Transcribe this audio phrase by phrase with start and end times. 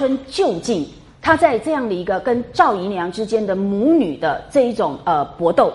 [0.00, 0.88] 春究竟
[1.20, 5.70] 他在这样的一个跟赵姨娘之间的母女的这一种呃搏斗，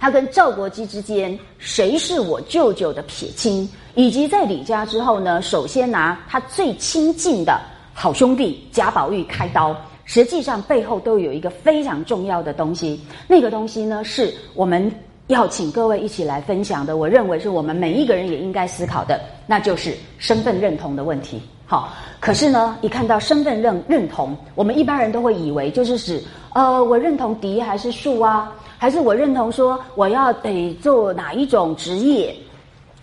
[0.00, 7.60] 他跟赵国基之间谁是我舅舅的撇亲，以及在李家之后呢，首先拿他最亲近的
[7.94, 9.72] 好兄弟贾宝玉开刀，
[10.04, 14.92] 实际上背后都有一个非常重要的东西，那个东西呢是我们
[15.28, 21.40] 要请各位一起来分享的，我认为是我们每一个人也应该思考的，那就是身份认同的问题。
[21.66, 21.88] 好，
[22.20, 26.22] 可是呢，一看到身份认认同，我们一般人都会以为就是指，
[26.52, 32.34] 呃，我认同敌还是树啊，还是我认同说我要得做哪一种职业，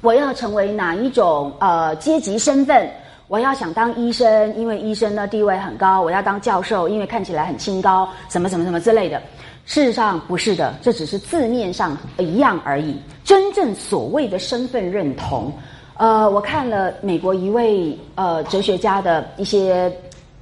[0.02, 2.88] 我要成为哪一种呃阶级身份，
[3.28, 9.20] 我要想当医生，因为医生呢地位很高，我要当教授，因为看起来很清高，什么什么什么之类的。
[9.66, 12.96] 事实上不是的，这只是字面上一样而已。
[13.24, 15.52] 真正所谓的身份认同。
[16.00, 19.92] 呃，我看了美国一位呃哲学家的一些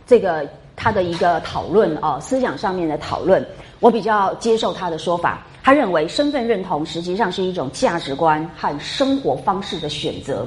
[0.05, 3.43] 这个他的一个讨论哦，思想上面的讨论，
[3.79, 5.43] 我比较接受他的说法。
[5.63, 10.45] 他认为身份认同实际上是一种价值观和生活方式的选择。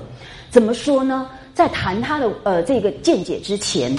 [0.49, 1.27] 怎么说呢？
[1.55, 3.93] 在谈他的呃这个见解之前，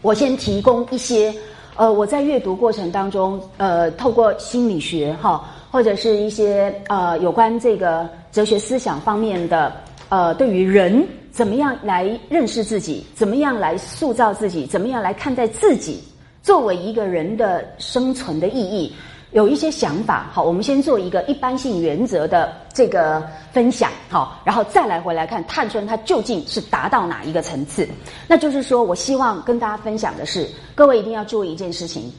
[0.00, 1.32] 我先提供一些
[1.76, 9.72] 呃我在阅读过程当中呃透过心理学哈或者是一些呃有关这个哲学思想方面的。
[10.12, 16.04] 呃，对于人怎么样来认识自己，怎么样来塑造自己，怎么样来看待自己，
[16.42, 18.94] 作为一个人的生存的意义，
[19.30, 20.28] 有一些想法。
[20.30, 27.88] 好，我们先做一个一般性原则的这个分享，好，然后再来回来看探春她究竟是达到哪一个层次。
[28.28, 32.12] 那就是说我希望跟大家分享的是，各位一定要注意一件事情。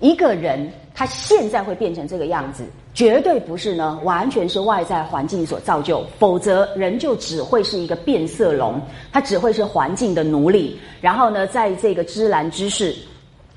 [0.00, 8.80] 一个人他现在会变成这个样子，绝对不是呢，完全是外在环境所造就，否则人就只会是一个变色龙，
[9.12, 10.78] 他只会是环境的奴隶。
[11.00, 12.94] 然后呢，在这个芝兰之势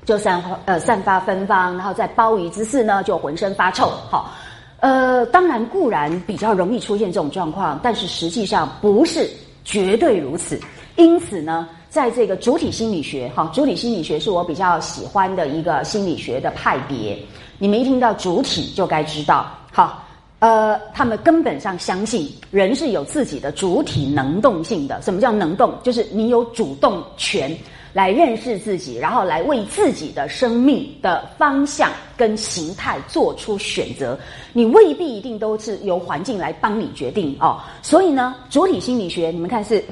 [0.04, 3.86] 就散呃散发芬芳，然后在鲍鱼之肆呢就浑身发臭。
[4.10, 4.32] 好，
[4.80, 9.30] 呃，当然固然比较容易出现这种状况，但是实际上不是
[9.64, 10.60] 绝对如此。
[10.96, 11.68] 因此呢。
[11.92, 17.18] 在这个主体心理学，哈，主体心理学是我比较喜欢的一个心理学的派别。
[17.58, 20.02] 你们一听到主体就该知道，好，
[20.38, 25.02] 呃，他们根本上相信人是有自己的主体能动性的。
[25.02, 25.74] 什么叫能动？
[25.82, 27.54] 就是你有主动权
[27.92, 34.18] 来认识自己，然后来为自己的生命的方向跟形态做出选择。
[34.54, 37.60] 你未必一定都是由环境来帮你决定哦。
[37.82, 39.84] 所以呢，主体心理学，你们看是。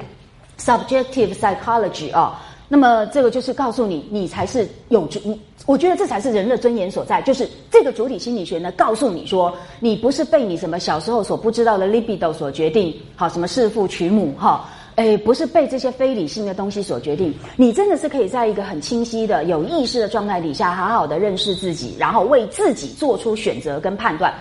[0.63, 5.19] Subjective psychology 啊，那么这个就是告诉你，你才是有主，
[5.65, 7.19] 我觉得这才是人的尊严所在。
[7.23, 17.33] 就是这个主体心理学呢，告诉你说，你不是被你什么小时候所不知道的 libido 所决定，好，什么弑父娶母，哈，哎，不是被这些非理性的东西所决定。
[17.57, 24.31] 你真的是可以在一个很清晰的、有意识的状态底下，好好的认识自己，然后为自己做出选择跟判断。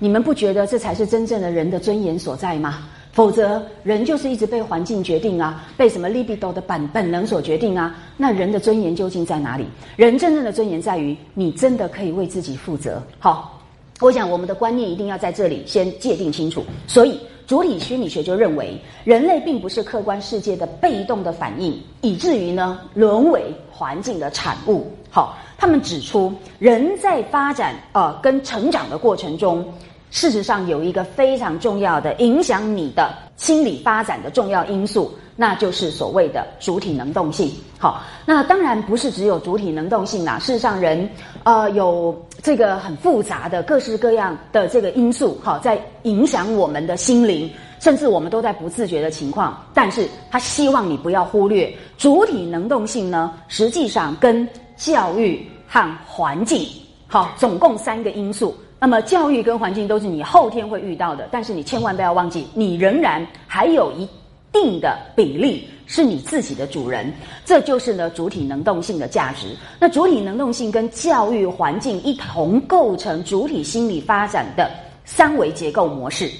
[0.00, 2.88] 你们不觉得这才是真正的人的尊严所在吗？
[3.12, 7.96] 否则，人就是一直被环境决定啊，被什么 libido 的本本能所决定啊。
[8.16, 9.66] 那人的尊严究竟在哪里？
[9.96, 13.02] 人真正的尊严在于，你真的可以为自己负责。
[13.18, 13.60] 好，
[13.98, 16.64] 我想我们的观念一定要在这里先界定清楚。
[16.86, 23.42] 所以，主体心理学就认为，人类并不是客观世界的被动的反应，以至于呢沦为
[23.72, 24.86] 环境的产物。
[25.10, 29.66] 好，他们指出，人在发展呃跟成长的过程中。
[30.10, 37.50] 事实上，有一个非常重要的影响你的心理发展的重要因素，那就是所谓的主体能动性。
[37.78, 40.38] 好，那当然不是只有主体能动性啦。
[40.38, 41.08] 事实上，人
[41.44, 47.48] 呃有这个很复杂的各式各样的这个因素，好，在影响我们的心灵，
[47.78, 49.64] 甚至我们都在不自觉的情况。
[49.72, 54.46] 但是他希望你不要忽略主体能动性呢，实际上跟
[54.76, 56.68] 教育和环境，
[57.06, 58.52] 好，总共三个因素。
[58.80, 64.08] 那么，教育跟环境都是你后天会遇到的，但是你千万不要忘记，你仍然还有一
[64.50, 67.12] 定的比例是你自己的主人。
[67.44, 69.54] 这就是呢，主体能动性的价值。
[69.78, 74.70] 那主体能动性跟教育环境一同构成主体心理发展的
[75.04, 76.30] 三维结构模式。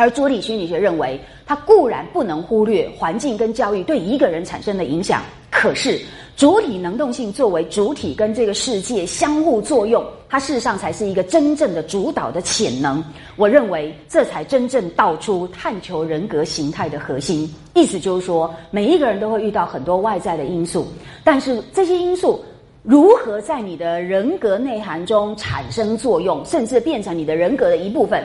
[0.00, 6.00] 而主体心理学认为，它固然不能忽略环境跟教育对一个人产生的影响，可是。
[6.36, 13.04] 主体能动性作为主体跟这个世界相互作用，它事实上才是一个真正的主导的潜能。
[13.36, 17.52] 我认为这才真正道出探求人格形态的核心。
[17.74, 20.88] 意思就是说，每一个人都会遇到很多外在的因素，
[21.22, 22.42] 但是这些因素
[22.82, 28.24] 如何在你的人格内涵中产生作用，甚至变成你的人格的一部分，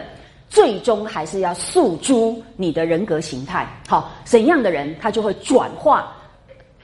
[0.55, 3.67] 最终还是要诉诸你的人格形态。
[3.89, 6.09] 好，怎样的人他就会转化。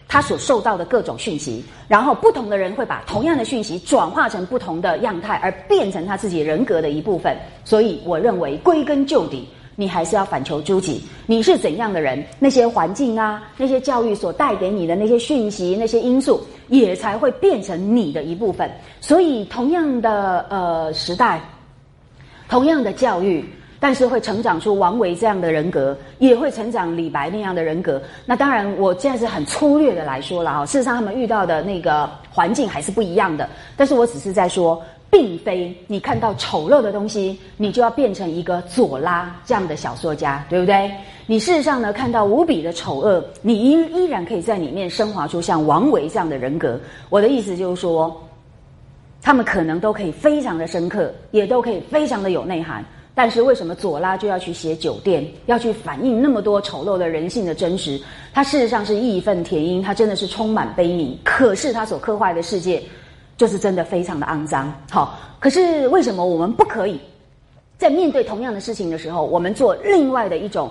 [0.09, 7.33] 他所受到的各种讯息，然后不同的人会把同样的讯息转化成不同的样态，而变成他自己人格的一部分。
[7.63, 9.47] 所以，我认为归根究底。
[9.77, 18.69] 你还是要反求诸己，你是怎样的人，那些环境啊，那些教育所带给你的那些讯息、那些因素，也才会变成你的一部分。
[18.99, 21.41] 所以，同样的呃时代，
[22.49, 23.43] 同样的教育，
[23.81, 28.01] 但是会成长出王维这样的人格，也会成长李白那样的人格。
[28.25, 33.49] 那当然，我现在是很粗略的来说了啊，事实上他们遇到的那个环境还是不一样的。
[33.75, 34.81] 但是我只是在说。
[35.11, 40.89] 并非你看到丑陋的东西，你就要变成一个左拉这样的小说家，对不对？
[41.25, 46.79] 你事实上呢，看到无比的丑恶，你依依然可以在里面升华出像王维这样的人格。
[47.09, 48.25] 我的意思就是说，
[49.21, 52.81] 他们可能都可以非常的深刻，也都可以非常的有内涵。
[53.13, 57.99] 但是为什么左拉就要去写酒店，要去反映那么多丑陋的人性的真实？
[58.33, 61.15] 他事实上是义愤填膺，他真的是充满悲悯。
[61.23, 62.81] 可是他所刻画的世界。
[63.37, 65.17] 就是真的非常的肮脏，好。
[65.39, 66.99] 可是为什么我们不可以
[67.75, 70.69] 在面对同样的事情的时候，我们做另外的一种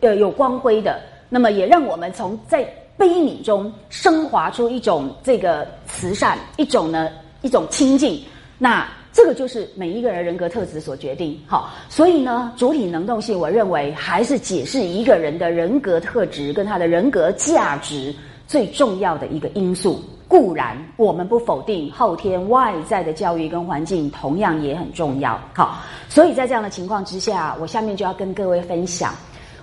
[0.00, 2.64] 呃有光辉的，那么也让我们从在
[2.96, 7.08] 悲悯中升华出一种这个慈善，一种呢
[7.42, 8.20] 一种亲近。
[8.58, 11.70] 那这个就是每一个人人格特质所决定，好。
[11.88, 18.14] 所以呢，主体能动性，我认为还是解释一个人的人格特质跟他的人格价值
[18.46, 20.00] 最重要的一个因素。
[20.28, 25.40] 固然，我们不否定后天外在的教育跟环境同样也很重要。
[25.54, 29.14] 好，所以在这样的情况之下，我下面就要跟各位分享，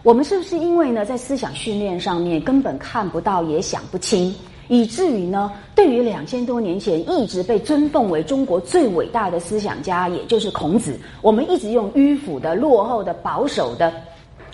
[0.02, 4.34] 我们是不是因为呢，在思想训练上面根本看不到也想不清，
[4.68, 13.94] 以至于呢，对于两千多年前一直被尊奉为中国最伟大的思想家，也就是孔子，我们一直用迂腐的、落后的、保守的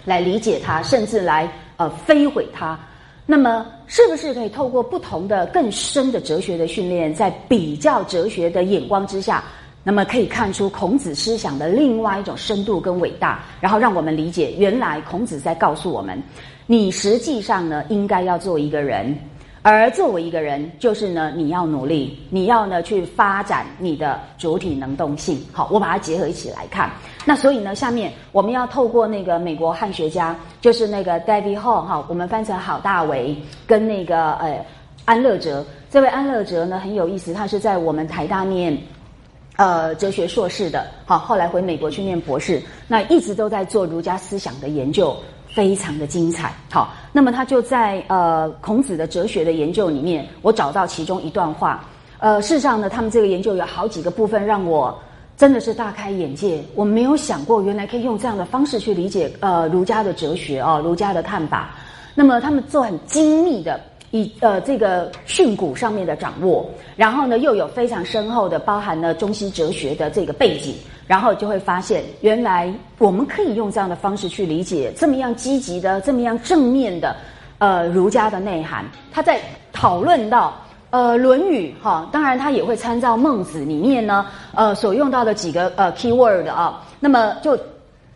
[0.04, 2.78] 来理解他，甚至来呃摧毁他。
[3.26, 9.42] 那么，是不是可以透过不同的、更深的哲学的训练，在比较哲学的眼光之下，
[9.84, 16.22] 那么可以看出孔子思想的另外一种深度跟伟大，然后让我们理解，原来孔子在告诉我们，
[16.68, 19.18] 你实际上呢，应该要做一个人。
[19.64, 25.40] 而作为一个人，就是呢，你要努力，你要呢去发展你的主体能动性。
[25.52, 26.90] 好，我把它结合一起来看。
[27.26, 33.38] 那所以呢，下面我们要透过那个美国汉学家，就是那个 David Hall 哈，我们翻成郝大为
[33.68, 34.66] 跟那个呃
[35.06, 35.64] 安乐哲。
[35.92, 38.76] 这位安乐哲呢很有意思，他是在我们台大念
[39.58, 45.16] 呃哲学硕士的，好，后来回美国去念博士，那一直都在做儒家思想的研究。
[45.54, 51.84] 非常的精彩，好，那么他就在呃孔子的哲学的研究里面，我找到其中一段话，
[52.20, 54.98] 呃，事实上呢，他们这个研究有好几个部分让我
[55.36, 61.72] 真的是大开眼界，我没有想过原来可以用这样的方式去理解呃儒家的哲学哦，儒家的看法，
[62.16, 63.80] 那么他们做很精密的。
[64.14, 70.76] 以呃这个训诂上面的掌握，然后呢又有非常深厚的包含了中西哲学的这个背景，
[71.12, 77.14] 然后就会发现，原来我们可以用这样的方式去理解这么样积极的、这么样正面的
[77.58, 78.86] 呃儒家的内涵。
[79.12, 79.38] 他在
[79.74, 80.54] 讨论到
[80.90, 84.26] 呃《论语》哈，当然他也会参照孟子里面呢
[84.56, 87.60] 呃所用到的几个呃 key word 啊，那么就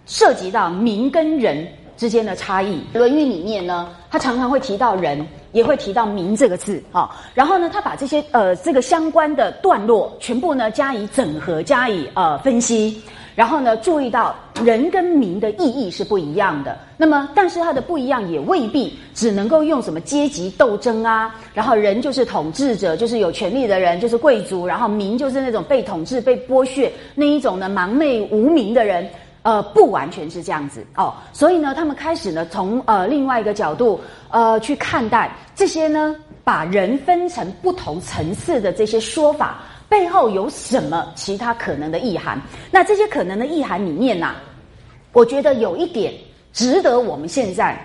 [0.06, 2.82] 涉及到民跟人之间的差异。
[2.98, 5.26] 《论语》里面呢，他常常会提到人。
[5.56, 13.02] 也会提到“民”这个字啊，然后呢，他把这些呃这个相关的段落全部呢加以整合，加以呃分析，
[13.36, 16.78] 然后呢注意到人跟民的意义是不一样的。
[16.98, 29.10] 那么，但是它的不一样也未必只能够用什么阶级斗争啊，然后人就是统治者，就是有权力的人，就是贵族，然后民就是那种被统治、被剥削那一种呢盲昧无名的人。
[29.46, 42.42] 呃，不完全是这样子哦，所以呢，他们开始呢，从呃另外一个角度呃去看待这些呢，把人分成不同层次的这些说法背后有什么其他可能的意涵？
[42.72, 44.32] 那这些可能的意涵里面呢，
[45.14, 46.12] 我觉得有一点
[46.52, 47.80] 值得我们现在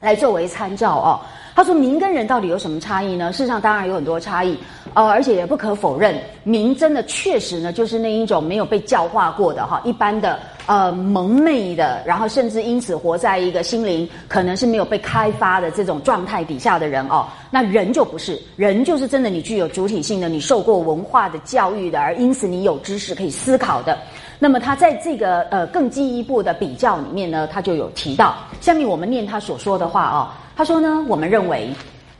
[0.00, 1.20] 来作为参照哦。
[1.54, 3.32] 他说：“民跟人到底有什么差异呢？
[3.32, 4.56] 事实上，当然有很多差异，
[4.94, 10.38] 呃，而且也不可否认，民真的确实呢，就是那一种没有被教化过的哈，一般的
[10.68, 17.26] 呃蒙昧的，然后甚至因此活在一个心灵可能是没有被开发的这种状态底下的人哦。
[17.50, 23.98] 那人就不是，人就是真的你具有主体性的，你受过文化的教育的，而因此你有知识可以思考的。
[24.38, 31.70] 那么他在这个呃更进一步的比较里面呢，他就有提到，下面我们念他所说的话哦。”他说呢，我们认为，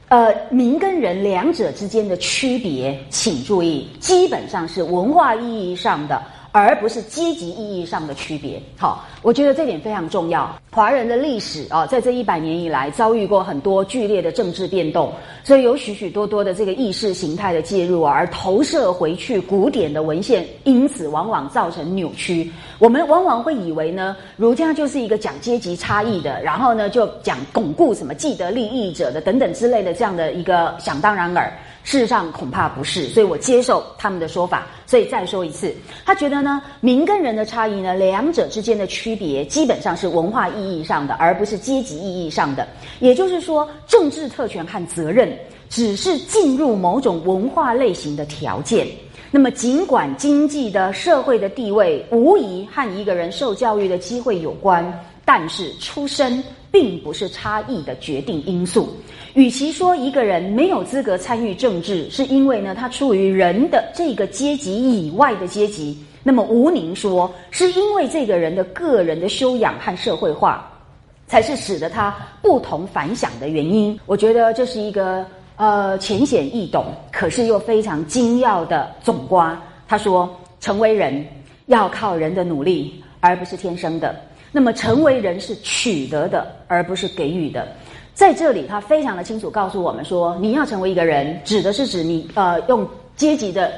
[0.07, 8.61] 呃，民跟人两者之间的区别，请注意，基本上是文化意义上的，而不是积极意义上的区别。
[8.77, 10.49] 好，我觉得这点非常重要。
[10.71, 15.11] 华人的历史啊，在这一百年以来遭遇过很多剧烈的政治变动，
[15.43, 22.49] 所以有许许多多的这个意识形态的介入，而投射回去古典的文献，因此往往造成扭曲。
[22.77, 31.51] 我们往往会以为呢，儒家就是一个讲阶级差异的，然后呢就讲巩固什么既得利益者的等等之类的这样的一个想当然耳。
[31.81, 34.67] 事实上恐怕不是，所以我接受他们的说法。
[34.85, 35.73] 所以再说一次，
[36.03, 42.67] 他觉得呢，民跟人的差异呢，两者之间的区区别基本上是文化意义上的，而不是阶级意义上的。
[42.99, 45.35] 也就是说，政治特权和责任
[45.67, 48.85] 只是进入某种文化类型的条件。
[49.31, 54.93] 那么，尽管经济的社会的地位无疑和一个人受教育的机会有关，
[55.25, 56.43] 但是出身。
[56.71, 58.89] 并不是差异的决定因素。
[59.33, 70.69] 与其说一个人没有资格参与政治，是因为呢他处于人的这个阶级以外的阶级，那么吴宁说，是因为这个人的个人的修养和社会化，
[71.27, 73.99] 才是使得他不同凡响的原因。
[74.05, 79.59] 我觉得这是一个呃浅显易懂，可是又非常精要的总瓜。
[79.87, 81.25] 他说，成为人
[81.67, 84.15] 要靠人的努力，而不是天生的。
[84.51, 87.67] 那么，成为人是取得的，而不是给予的。
[88.13, 92.85] 在这里，他非常的清楚告诉我们说，你要成为一个人，指的是指你呃用
[93.15, 93.71] 阶级的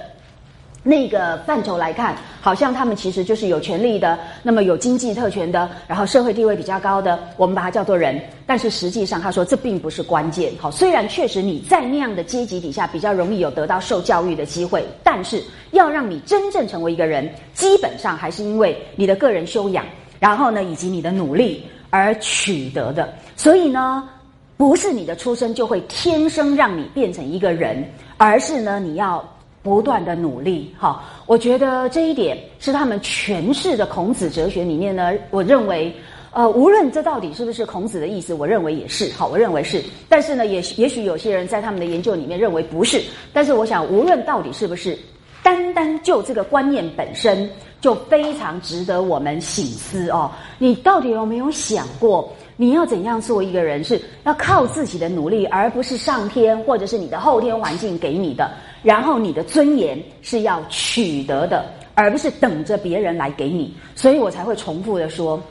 [0.83, 8.19] 那个范畴来看，好像他们其实就是有权利的，那么有经济特权的，然后社会地位比较高的，我们把它叫做人。
[8.47, 10.51] 但是实际上，他说这并不是关键。
[10.59, 19.85] 好，虽然确实你在那样的阶级底下比较容易有得到受教育的机会，但是要让你真正成为一个人，基本上还是因为你的个人修养。
[20.19, 24.07] 然后呢，以及你的努力而取得的，所以呢，
[24.55, 27.83] 不是你的出生就会天生让你变成一个人，
[28.17, 29.27] 而是呢，你要
[29.61, 30.73] 不断的努力。
[30.77, 35.93] 哈，我觉得这一点是他们诠释的孔子哲学里面呢，我认为，
[36.31, 39.11] 呃，无论这到底是不是孔子的意思，我认为也是。
[39.13, 39.83] 好，我认为是。
[40.09, 43.01] 但是呢，也也许有些人在他们的研究里面认为不是。
[43.31, 44.97] 但是我想，无论到底是不是，
[45.43, 47.49] 单单就这个观念本身。
[47.81, 50.29] 就非常值得我们醒思哦。
[50.59, 58.51] 你到底有没有想过，你要怎样做一个人，是要靠自己的努力，而不是上天或者是你的后天环境给你的。
[58.83, 61.65] 然后你的尊严是要取得的，
[61.95, 63.73] 而不是等着别人来给你。
[63.95, 65.41] 所以我才会重复的说，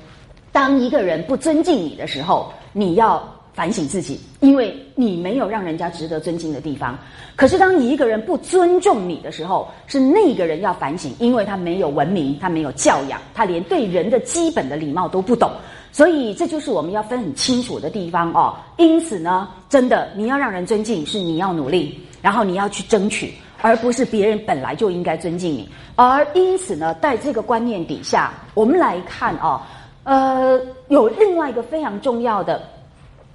[0.53, 3.21] 当一个人不尊敬你的时候，你要。
[3.53, 6.97] 反省自己，因为你没有让人家值得尊敬的地方。
[7.35, 15.51] 可是，当一个人不尊重你的时候，是那个人要反省，因为他没有文明，他没有教养，他连对人的基本的礼貌都不懂。
[15.93, 18.55] 所以，这就是我们要分很清楚的地方哦。
[18.77, 25.69] 因此呢，真的，你要让人尊敬，是你要努力，然后你要去争取，而不是别人本来就应该尊敬你。
[25.97, 29.61] 而因此呢，在这个观念底下，我们来看哦，
[30.05, 32.63] 呃，有另外一个非常重要的。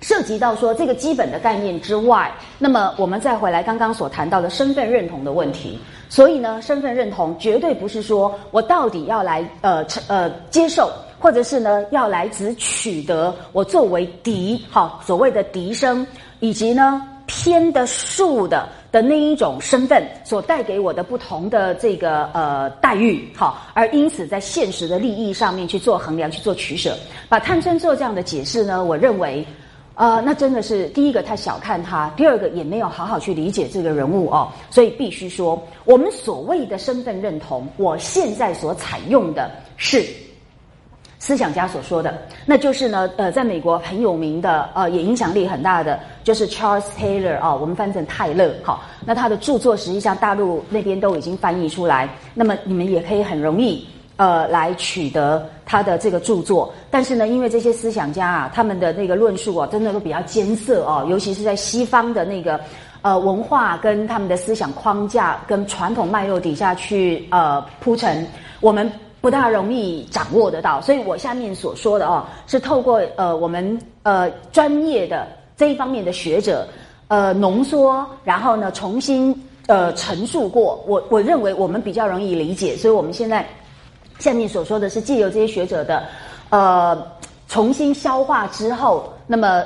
[0.01, 5.79] 涉及到说这个基本的概念之外，那么我们再回来刚刚所谈到的身份认同的问题。
[6.09, 10.91] 所以呢，身份认同绝对不是说我到底要来呃呃接受，
[11.25, 16.05] 或者是呢要来只取得我作为敌哈所谓的敌生，
[16.39, 26.95] 以及呢偏的竖的的那一种身份所带给我的不同的这个呃待遇好，而因此在现实的利益上面去做衡量去做取舍，
[27.27, 29.43] 把探春做这样的解释呢，我认为。
[29.97, 40.05] 呃，那真的是第一个太小看他，第二个也没有好好去理解这个人物哦，所以必须说，我们所谓的身份认同，我现在所采用的是
[41.25, 42.15] 思想家所说的，
[42.45, 53.87] 那就是呢，呃，在美国很有名的，呃，也影响力很大的，就是 Charles Taylor 啊，我们翻成泰勒，好，那他的著作实际上大陆那边都已经翻译出来，那么你们也可以很容易。
[54.17, 62.57] 呃，来取得他的这个著作，但是呢，因为这些思想家啊，他们的那个论述啊，真的都比较艰涩哦，尤其是在西方的那个
[63.01, 68.25] 呃文化跟他们的思想框架跟传统脉络底下去呃铺陈，
[68.61, 68.89] 我们
[69.25, 70.79] 不大容易掌握得到。
[70.81, 75.27] 所以我下面所说的哦，是透过呃我们呃专业的
[75.57, 76.67] 这一方面的学者
[77.07, 83.43] 呃浓缩，然后呢重新呃陈述过，我我认为我们比较容易理解，所以我们现在。
[84.19, 86.03] 下面所说的是借由这些学者的，
[86.49, 87.05] 呃，
[87.49, 89.61] 重新消化之后，那么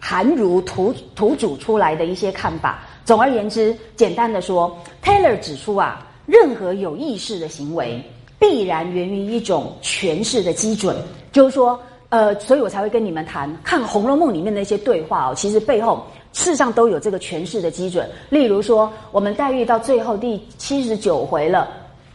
[0.00, 2.80] 含如图图煮出来的一些看法。
[3.04, 8.02] 总而言之，简单的说，Taylor 指出啊，任何有意识的行为
[8.42, 10.96] 必然源于一种诠释的基准，
[11.30, 18.10] 就是说，呃，所以我才会跟你们谈看《红楼梦》里面的一些对话哦，其实背后事实上都有这个诠释的基准。
[18.30, 21.68] 例如说，我们黛玉到最后第七十九回了。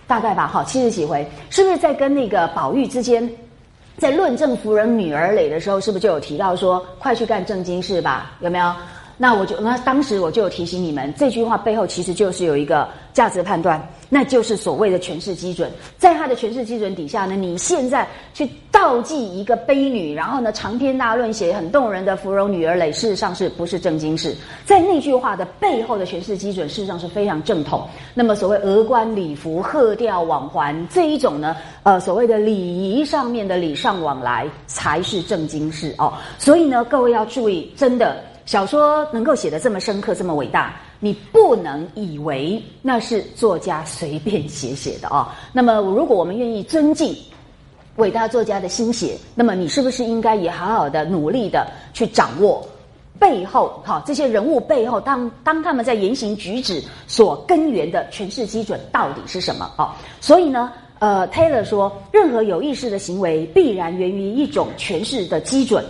[0.05, 3.29] 大概吧，哈，七十几回，是不是在跟那个宝玉之间，
[3.97, 8.31] 在论证夫人女儿累的时候，是不是就有提到说，快去干正经事吧？
[8.39, 8.73] 有没有？
[9.19, 15.71] 那我就那当时我就提醒你们，这句话背后其实就是有一个价值判断，那就是所谓的诠释基准。
[15.97, 24.35] 在他的诠释基准底下呢，你现在去倒记一个悲女，然后呢长篇大论写很动人的芙蓉女儿泪，事实上是不是正经事？
[24.65, 27.87] 在那句话的背后的诠释基准，事实上是非常正统。
[28.13, 36.13] 那么所谓额冠礼服、鹤吊网环这一种呢，呃，所谓的礼仪上面的礼尚往来才是正经事哦。
[36.37, 38.23] 所以呢，各位要注意，真的。
[38.47, 45.35] 小说能够写得这么深刻、这么伟大，你不能以为那是作家随便写写的啊。
[45.51, 47.13] 那么，如果我们愿意尊敬
[47.97, 52.65] 伟大作家的心血，那么你是不是应该也好好的努力的去掌握
[53.19, 59.93] 背后哈这些人物背后，当当他们在言行举止所根源的诠释基准到底是什么啊？
[60.21, 65.83] 所以呢，呃，Taylor 说，任何有意识的行为必然源于一种诠释的基准。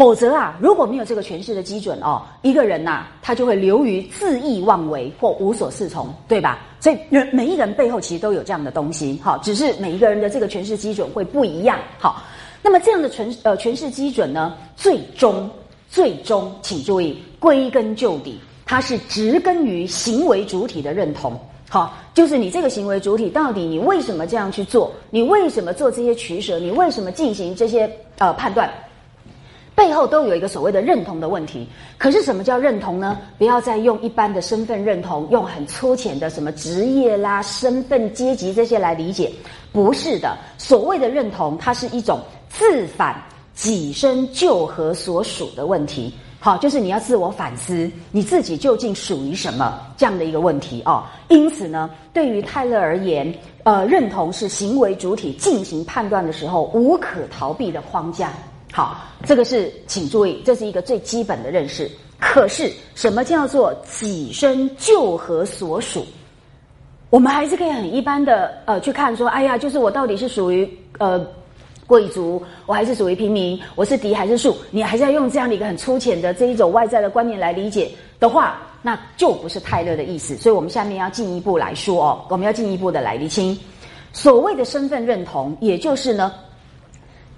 [0.00, 6.58] 否则啊，如果没有这个诠释的基准哦，一个人呐，他就会流于恣意妄为或无所适从，对吧？
[6.80, 11.78] 所以人每一个人背后其实都有这样的东西，好，只是每一个人的这个诠释基准会不一样。
[11.98, 12.22] 好，
[12.62, 15.50] 那么这样的诠呃诠释基准呢，最终
[15.90, 21.38] 最终，请注意，归根究底，它是植根于行为主体的认同。
[21.68, 24.90] 好，就是你这个行为主体到底你为什么这样去做？
[25.10, 26.58] 你为什么做这些取舍？
[26.58, 28.72] 你为什么进行这些呃判断？
[29.80, 33.18] 背后都有一个所谓的认同的问题，可是什么叫认同呢？
[33.38, 39.32] 不要再用一般的身份认同，用很粗浅的什么职业啦、身份、阶级这些来理解，
[39.72, 40.36] 不是的。
[40.58, 42.20] 所谓的认同，它是一种
[42.50, 46.12] 自反己身就何所属的问题。
[46.38, 51.02] 好，就是你要自我反思，你自己究竟属于什么这样的一个问题哦。
[51.28, 53.34] 因此呢，对于泰勒而言，
[53.64, 58.30] 呃，认同是行为主体进行判断的时候无可逃避的框架。
[58.72, 61.90] 好，这个是请注意，这是一个最基本的认识。
[62.18, 66.06] 可是，什么叫做己身就何所属？
[67.08, 70.68] 我们还是可以很一般的呃去看说，哎呀，就是我到底是属于
[70.98, 71.26] 呃
[71.86, 74.54] 贵族，我还是属于平民，我是嫡还是庶？
[74.70, 77.90] 你还是要用这样的一个很粗浅的这一种外在的观念来理解
[78.20, 80.36] 的话，那就不是泰勒的意思。
[80.36, 83.58] 所以我们下面要进一步来说哦，我们要进一步的来厘清
[84.12, 86.32] 所谓的身份认同，也就是呢。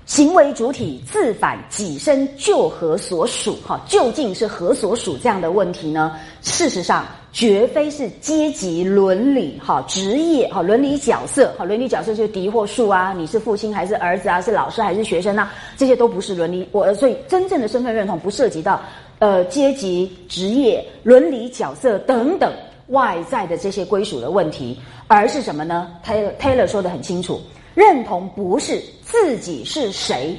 [0.05, 3.57] 行为主体自反己身就何所属？
[3.67, 6.13] 哈，究竟是何所属这样的问题呢？
[6.43, 15.53] 事实上，绝非是阶级伦理、哈职业、哈伦理角色、哈伦理角色就是敌或庶啊，你是父亲还是儿子啊，是老师还是学生啊？
[15.77, 16.69] 这些都不是伦理。
[16.73, 18.83] 我所以真正的身份认同不涉及到
[19.21, 22.53] 呃阶级、职业、伦理角色等等
[22.89, 27.41] 外在的这些归属的问题，而是什么呢？Taylor Taylor 说的很清楚。
[27.75, 30.37] 认同不是自己是谁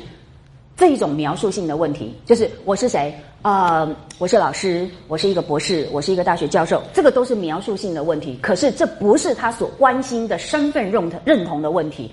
[0.75, 3.87] 这一种描述性的问题，就是我是谁啊？
[4.17, 8.37] 我是老师，我是一个博士，我是一个大学教授，这个都是描述性的问题。
[8.41, 12.11] 可是这不是他所关心的身份认同认同的问题。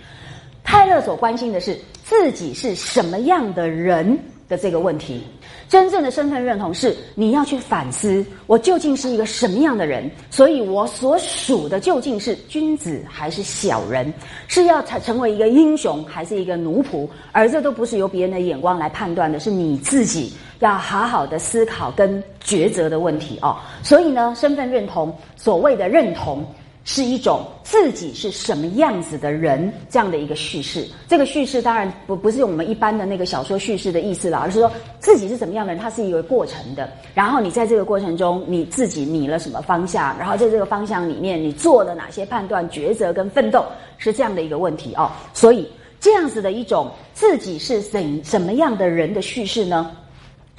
[0.62, 5.22] 泰勒所关心的是自己是什么样的人的这个问题。
[5.70, 10.10] 真正的身份认同是你要去反思，我究竟是一个什么样的人？
[10.28, 14.12] 所以我所属的究竟是君子还是小人？
[14.48, 17.08] 是要成成为一个英雄还是一个奴仆？
[17.30, 23.56] 而这都不是由别人的眼光来判断的，是你自己要好好的思考跟抉择的问题哦。
[23.80, 26.44] 所以呢，身份认同，所谓的认同。
[26.84, 30.86] 是一种自己是什么样子的人这样的一个叙事。
[31.06, 36.90] 这个叙事当然不不是我们一般的那个小说叙事的意思了，而是说自己是什么样的人，它是一个过程的。
[37.14, 43.64] 然后你在这个过程中，你自己拟了什么方向，然后在这个方向里面，你做了哪些判断、抉择跟奋斗，
[43.98, 45.10] 是这样的一个问题哦。
[45.34, 49.90] 所以这样子的一种自己是怎什么样的人的叙事呢？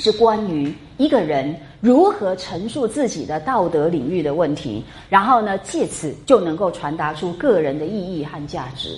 [0.02, 8.98] 是关于一个人如何陈述自己的道德领域的问题，然后呢，借此就能够传达出个人的意义和价值。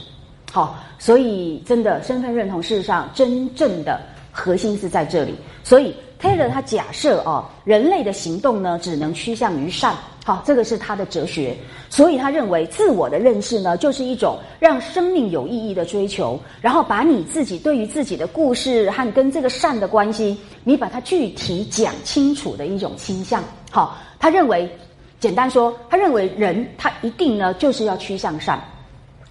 [0.50, 4.00] 好，所以真的身份认同，事实上真正的
[4.32, 5.36] 核心是在这里。
[5.62, 9.94] 所以 Taylor 他假设哦，人类的行动呢，只能趋向于善。
[10.26, 11.54] 好，这个是他的哲学，
[11.90, 23.44] 所以他认为自我的认识呢，就是一种让生命有意义的追求，然后把你自己对于自己的故事和跟这个善的关系，你把它具体讲清楚的一种倾向。
[23.70, 24.70] 好，他认为，
[25.20, 28.58] 简单说，他认为人他一定呢就是要趋向善，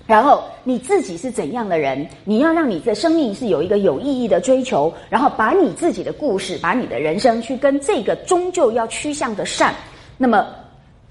[0.06, 9.74] 然后你自己是怎样的人，你要让你的生命是有一个有意义的追求，然后把你自己的故事，把你的人生去跟这个终究要趋向的善，
[10.18, 10.46] 那么。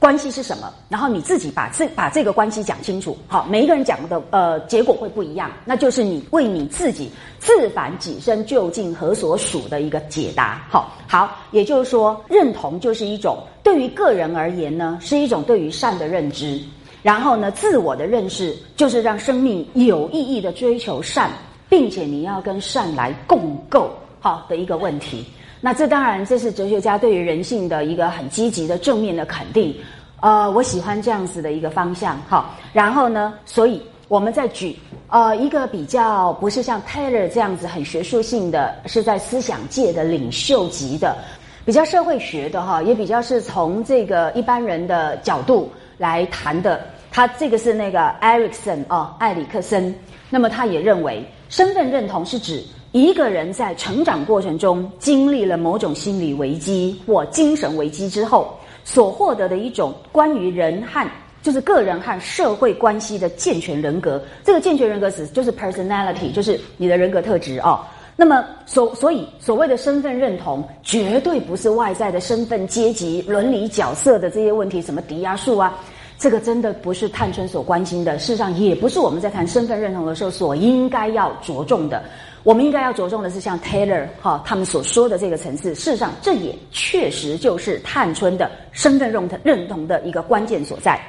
[0.01, 0.73] 关系是什么？
[0.89, 3.15] 然后你自己把这把这个关系讲清楚。
[3.27, 10.65] 好，每一个人讲的呃结果会不一样，那就是你为你自己自反己身究竟何所属的一个解答。
[10.71, 16.59] 好，好，也就是说，认同就是一种对于个人而言呢，是一种对于善的认知。
[17.03, 21.29] 然后呢，自我的认识就是让生命有意义的追求善，
[21.69, 25.23] 并且你要跟善来共构好的一个问题。
[25.63, 29.75] 那这当然，这是哲学家对于人性的一个很积极的正面的肯定。
[30.19, 32.19] 呃，我喜欢这样子的一个方向。
[32.27, 34.75] 好，然后呢，所以我们再举
[35.07, 41.15] 呃一个比较不是像 Taylor 这样子很学术性的，是在思想界的领袖级的，
[41.63, 46.81] 比较社会学的哈，也比较是从这个一般人的角度来谈的。
[47.11, 49.93] 他这个是那个 Ericson 哦，艾里克森。
[50.27, 52.63] 那么他也认为，身份认同是指。
[52.91, 61.09] 一个人在成长过程中经历了某种心理危机或精神危机之后，所获得的一种关于人和
[61.41, 64.21] 就是个人和社会关系的健全人格。
[64.43, 67.79] 这个健全人格指就是 personality，就是你的人格特质哦。
[68.17, 75.79] 那么所所以所谓的身份认同，绝对不是外在的身份、阶级、伦理角色的这些问题，什么抵押数啊，
[76.19, 78.19] 这个真的不是探春所关心的。
[78.19, 82.03] 事实上，也不是我们在谈身份认同的时候所应该要着重的。
[82.43, 90.99] 我们应该要着重的是像 Taylor 哈他们所说的这个层次，事实上这也确实就是探春的身份认同认同的一个关键所在。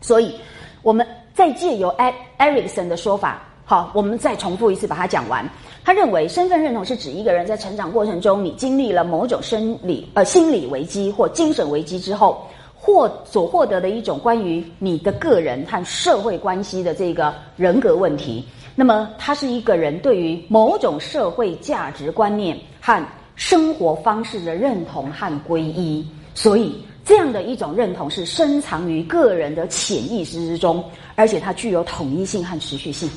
[0.00, 0.34] 所以，
[0.82, 5.48] 我们再借由 E Erickson 的说法，好，我们再重复一次把它讲完。
[5.84, 18.44] 他认为身份认同是指一个人在成长过程中，你经历了某种生理呃心理危机或精神危机之后，获所获得的一种关于你的个人和社会关系的这个人格问题。
[18.74, 23.04] 那么，他是一个人对于某种社会价值观念和
[23.36, 30.82] 生活方式的认同和皈依，所以这样的一种认同是深藏于个人的潜意识之中，
[31.14, 33.10] 而且它具有统一性和持续性。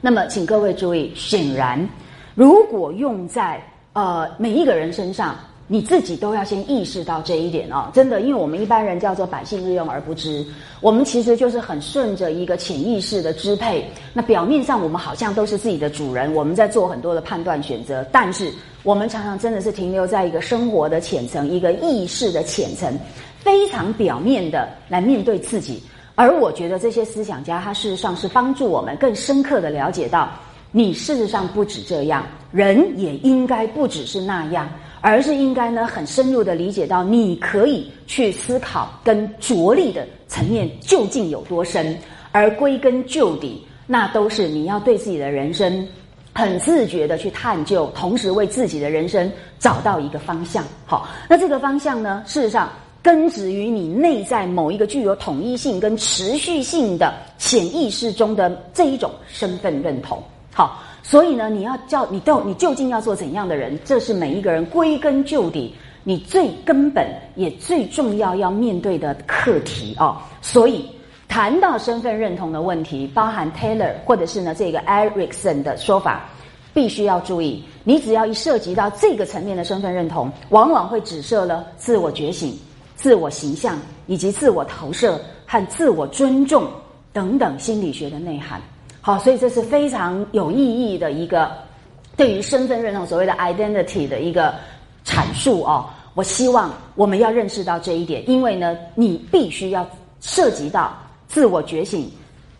[0.00, 1.88] 那么，请各位注意，显然，
[2.34, 3.62] 如果用在
[3.94, 5.36] 呃每一个人身上。
[5.74, 10.46] 你自己都要先意识到这一点哦，真的，因为我们一般人叫做百姓日用而不知，
[10.80, 13.84] 我们其实就是很顺着一个潜意识的支配。
[14.12, 18.52] 那表面上我们好像都是自己的主人，我们在做很多的判断选择，但是
[18.84, 22.96] 我们常常真的是停留在一个生活的浅层、一个意识的浅层，
[23.40, 25.82] 非常表面的来面对自己。
[26.14, 30.30] 而我觉得这些思想家，他事实上是帮助我们更深刻的了解到，
[30.70, 34.70] 你事实上不止这样，人也应该不只是那样。
[35.06, 41.94] 而是应该呢，很深入的理解到，你可以去思考跟着力的层面究竟有多深，
[42.32, 45.86] 而归根究底，那都是你要对自己的人生
[46.32, 50.64] 很自觉的去探究，同时为自己的人生找到一个方向。
[50.86, 60.18] 好，那这个方向呢，事实上根植于你内在某一个具有统一性跟持续性的潜意识中的这一种身份认同。
[60.50, 60.82] 好。
[61.06, 63.78] 所以呢，你要叫你到你究竟要做怎样的人？
[63.84, 70.16] 这是每一个人归根究底，你最根本也最重要要面对的课题哦。
[70.40, 70.88] 所以
[71.28, 76.24] 谈到身份认同的问题，包含 Taylor 或者是呢这个 Ericson 的说法，
[76.72, 77.62] 必须要注意。
[77.84, 82.58] 你只要一涉及到这个层面的身份认同，往往会指涉了自我觉醒、
[82.96, 86.66] 自我形象以及自我投射和自我尊重
[87.12, 88.58] 等等心理学的内涵。
[89.06, 91.52] 好，所以这是非常有意义的一个
[92.16, 94.54] 对于身份认同所谓的 identity 的一个
[95.04, 95.84] 阐述哦。
[96.14, 99.86] 我希望我们要认识到这一点，因为呢，你必须要
[100.22, 100.96] 涉及到
[101.28, 102.10] 自我觉醒、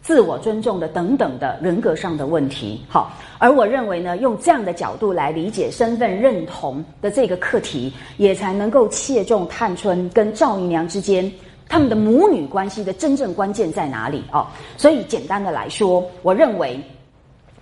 [0.03, 2.79] 自我尊重的等等的人格上的问题。
[2.91, 11.33] 好，而我认为呢，用这样的角度来理解身份认同的这个课题，也才能够切中探春跟赵姨娘之间。
[11.69, 14.47] 他们的母女关系的真正关键在哪里哦？
[14.77, 16.81] 所以简单的来说，我认为，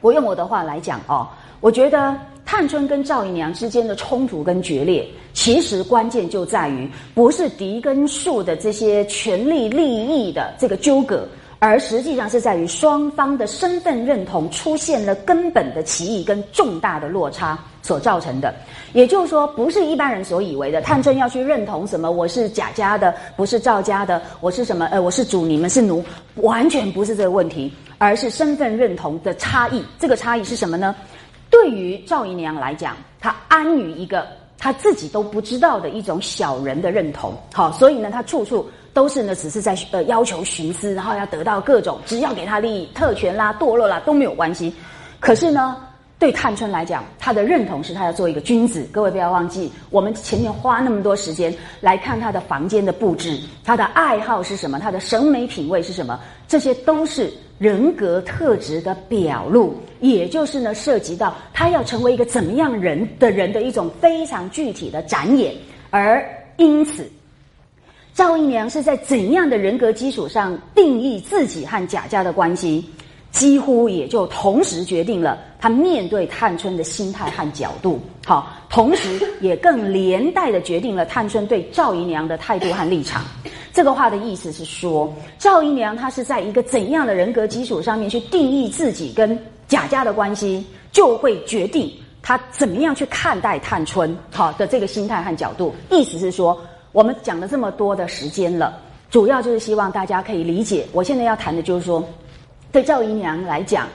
[0.01, 1.27] 我用我的话来讲哦，
[1.61, 11.27] 我觉得探春跟赵姨娘之间的冲突跟决裂，其实关键就在于不是嫡跟庶的这些权力利益的这个纠葛，
[11.65, 17.57] 而实际上是在于双方的身份认同出现了根本的歧义跟重大的落差。
[17.85, 18.55] 所造成的，
[18.93, 20.81] 也就是说，不是一般人所以为的。
[20.81, 22.09] 探春要去认同什么？
[22.09, 24.23] 我是贾家的，不是赵家的。
[24.41, 24.87] 我是什么？
[24.87, 26.03] 呃，我是主，你们是奴，
[26.37, 29.85] 完全不是这个问题，而是身份认同的差异。
[29.99, 30.95] 这个差异是什么呢？
[31.51, 37.35] 对于赵姨娘来讲，她安于一个她自己都不知道的一种小人的认同。
[37.53, 44.73] 好，所以呢，她处处都是呢，只是在呃要求徇私，然后要得到各种，只要给他利益、特权啦、堕落啦都没有关系。
[45.21, 45.77] 可是呢？
[46.19, 48.87] 对探春来讲，他的认同是他要做一个君子。
[48.93, 57.29] 各位不要忘记，我们前面花那么多时间来看他的房间的布置，他的爱好是什么，他的审美品味是什么，这些都是
[57.59, 65.53] 人格特质的表露，也就是呢，涉及到他要成为一个怎么样人的人的一种非常具体的展演。
[65.91, 66.25] 而
[66.57, 67.11] 因此，
[68.15, 72.85] 赵姨娘是在怎样的人格基础上定义自己和贾家的关系？
[73.31, 83.25] 几乎也就同时决定了她面对探春的心态和角度，好，同时也更连带的决定了探春对赵姨娘的态度和立场。
[83.73, 95.75] 这个话的意思是说，赵姨娘她是在一个怎样的人格基础上面去定义自己跟贾家的关系，就会决定她怎么样去看待探春好的这个心态和角度。
[95.89, 96.61] 意思是说，
[96.93, 98.79] 我们讲了这么多的时间了，
[99.11, 100.87] 主要就是希望大家可以理解。
[100.93, 102.03] 我现在要谈的就是说。
[102.71, 103.87] 对赵姨娘来讲，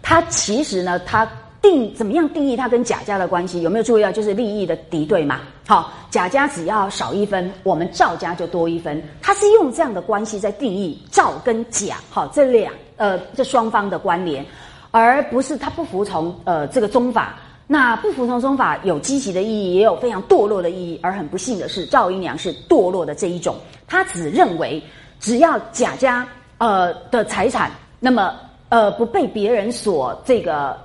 [0.00, 1.28] 她其实呢，她
[1.60, 3.60] 定怎么样定义她跟贾家的关系？
[3.62, 5.40] 有没有注意到，就是利益的敌对嘛？
[5.66, 9.02] 好，贾家只要少一分，我们赵家就多一分。
[9.20, 14.46] 他是用这样的关系在定义赵跟贾，好，这两呃这双方的关联，
[14.92, 17.34] 而不是他不服从呃这个宗法。
[17.72, 20.98] 那不服从宗法有积极的意义，也有非常堕落的意义。
[21.04, 23.54] 而很不幸的是，赵姨娘是堕落的这一种，
[23.86, 24.82] 她只认为
[25.20, 26.26] 只要贾家
[26.58, 27.70] 呃的财产。
[28.00, 28.34] 那么，
[28.70, 30.76] 呃，不被别人所这个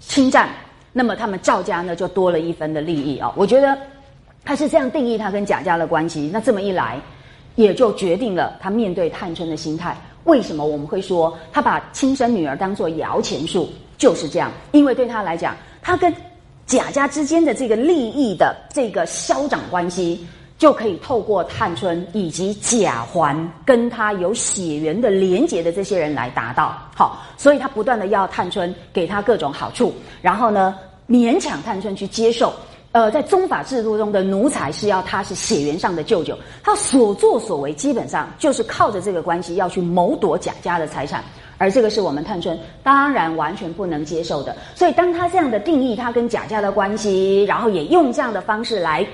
[0.00, 0.48] 侵占，
[0.92, 3.32] 那么他们赵家呢就多了一分的利益啊。
[3.36, 3.78] 我觉得
[4.44, 6.28] 他是这样定义他跟贾家的关系。
[6.32, 7.00] 那这么一来，
[7.54, 9.96] 也就决定了他面对探春的心态。
[10.24, 13.68] 为什么我们会说他把亲生女儿当做摇钱树？
[13.96, 15.56] 就是这样，因为对他来讲，
[15.88, 16.14] 他跟
[16.66, 20.26] 贾家之间的这个利益的这个消长关系。
[20.58, 30.74] 就可以透过探春以及贾环跟他有血缘的连结的这些人来达到好，所以他不断的要探春给他各种好处，然后呢
[31.08, 32.52] 勉强探春去接受。
[32.90, 41.22] 呃，在宗法制度中的奴才是要他是血缘上的舅舅，他所作所为基本上就是靠着这个关系要去谋夺贾家的财产，
[41.58, 44.56] 而这个是我们探春当然完全不能接受的。
[44.74, 49.06] 所以当他这样的定义他跟贾家的关系，然后也用这样的方式来。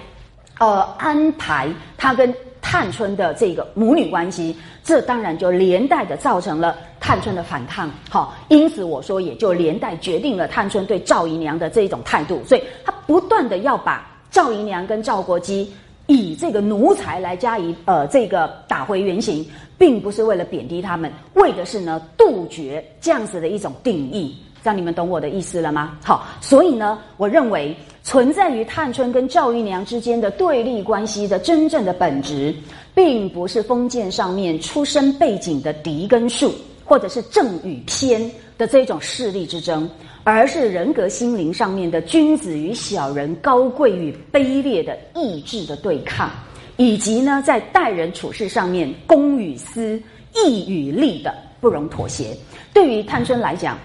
[0.60, 7.90] 呃，安排他跟探春的这个母女关系，这当然就连带的造成了探春的反抗。
[8.08, 12.40] 好，因此我说也就连带决定了探春对赵姨娘的这一种态度。
[12.46, 15.74] 所以，她不断的要把赵姨娘跟赵国基
[16.06, 19.44] 以这个奴才来加以呃这个打回原形，
[19.78, 24.36] 并不是为了贬低他们，为的是呢杜绝这样子的一种定义。
[24.62, 25.98] 让你们懂我的意思了吗？
[26.02, 32.54] 好，所以呢，我认为存在于探春跟赵姨娘之间的对立关系的真正的本质，
[32.94, 36.50] 并不是封建上面出身背景的嫡跟庶，
[36.82, 39.88] 或者是正与偏的这种势力之争，
[40.22, 46.30] 而是人格心灵上面的君子与小人、高贵与卑劣的意志的对抗，
[46.76, 50.00] 以及呢，在待人处事上面公与私、
[50.34, 52.36] 义与利的不容妥协。
[52.72, 53.78] 对于探春来讲。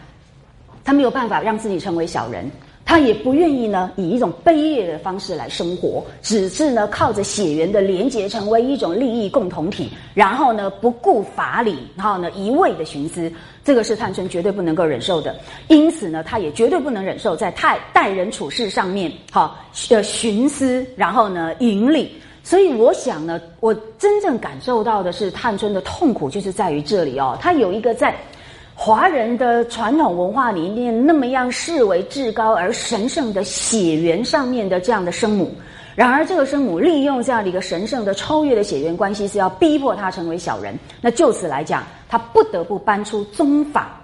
[0.82, 2.50] 他没有办法让自己成为小人，
[2.90, 13.32] 他也不愿意呢以一种卑劣的方式来生活，只是呢靠着血缘的连结成为一种利益共同体，然后呢不顾法理，然后呢一味的徇私，
[13.64, 15.36] 这个是探春绝对不能够忍受的。
[15.68, 19.56] 因此呢，他也绝对不能忍受在太待人处事上面，好
[19.88, 22.12] 的徇私，然后呢盈利。
[22.44, 28.16] 所以我想呢，我真正感受到的是探春的痛苦，就是在于这里哦，他有一个在。
[28.82, 35.52] 华人的传统文化里面，那么样视为至高而神圣的血缘上面的这样的生母，
[35.96, 40.74] 然而这个生母利用这样的一个神圣的超越的血缘关系，是要逼迫他成为小人。
[41.02, 44.02] 那就此来讲，他不得不搬出宗法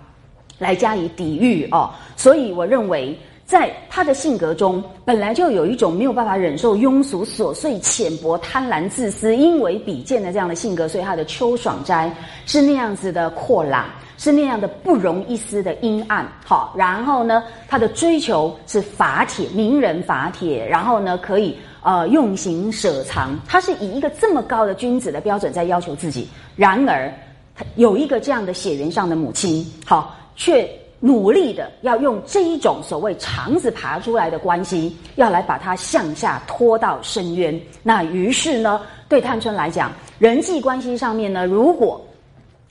[0.60, 1.90] 来加以抵御哦。
[2.18, 3.18] 所以我认为。
[3.48, 12.12] 在他的性格中，本来就有一种没有办法忍受庸俗、琐碎、浅薄、贪婪、自私、因为比见的这样的性格，所以他的秋爽斋
[12.48, 13.86] 是那样子的阔朗，
[14.18, 16.28] 是那样的不容一丝的阴暗。
[16.44, 26.28] 好，然后呢，他的追求是法帖，名人法帖，然后呢，可以呃用行舍藏，他是以一个这么高的君子的标准在要求自己。
[26.56, 27.14] 然而，
[27.56, 30.70] 他有一个这样的血缘上的母亲，好，却。
[31.02, 37.62] 努力的要用这一种所谓肠子爬出来的关系，要来把他向下拖到深渊。
[37.84, 42.04] 那于是呢，对探春来讲，人际关系上面呢，如果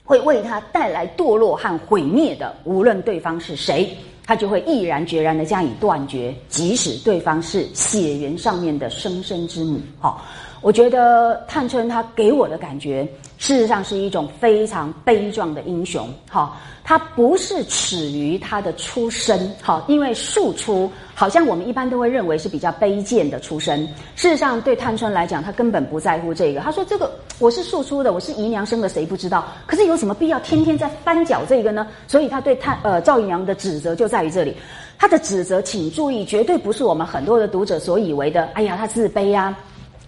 [0.05, 3.89] 会为他带来堕落和毁灭的，无论对方是谁，
[4.23, 9.79] 他就会毅然决然的加以断绝，即使对方是血缘上面的生身之母。
[9.99, 10.23] 好。
[10.65, 16.09] 我觉得探春她给我的感觉，事实上是一种非常悲壮的英雄。
[16.27, 23.87] 好，她不是耻于她的出身，好，因为庶出好像我们一般都会认为是比较卑贱的出身。
[24.15, 26.59] 事实上，对探春来讲，她根本不在乎这个。
[26.61, 29.45] 她说：“这个我是庶出的，我是姨娘生的，谁不知道？
[29.67, 34.57] 可是有什么必要天天在翻搅这个呢？”所以她对探呃赵姨娘的指责就在于这里。
[34.97, 38.49] 她的指责，请注意，绝对不是我们很多的读者所以为的。
[38.55, 39.55] 哎呀，她自卑呀。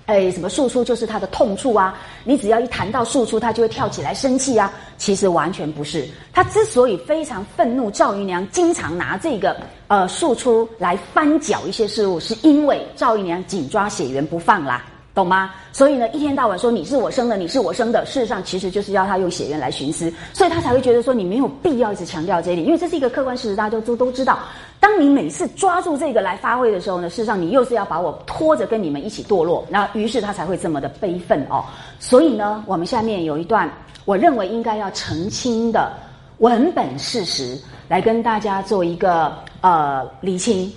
[0.08, 1.94] 哎，什么庶出就是他的痛处啊！
[2.24, 4.72] 你只要一谈到庶出，他就会跳起来生气啊！
[4.98, 14.86] 其实完全不是，他之所以非常愤怒，赵姨娘经常拿这个呃庶出来翻搅一些事物，是因为赵姨娘紧抓血缘不放啦。
[15.18, 15.50] 懂吗？
[15.74, 24.38] 所以呢，一天到晚说你是我生的，你是我生的，事实上其实就是要他用血缘来徇私，所以他才会觉得说你没有必要一直强调这一点，因为这是一个客观事实，大家都都都知道。
[24.80, 31.66] 当你每次抓住这个来发挥的时候呢，事实上你又是要把我拖着跟你们一起堕落，那于是他才会这么的悲愤哦。
[32.00, 33.68] 所以呢，我们下面有一段
[34.06, 35.94] 我认为应该要澄清的
[36.38, 40.72] 文本事实，来跟大家做一个呃厘清，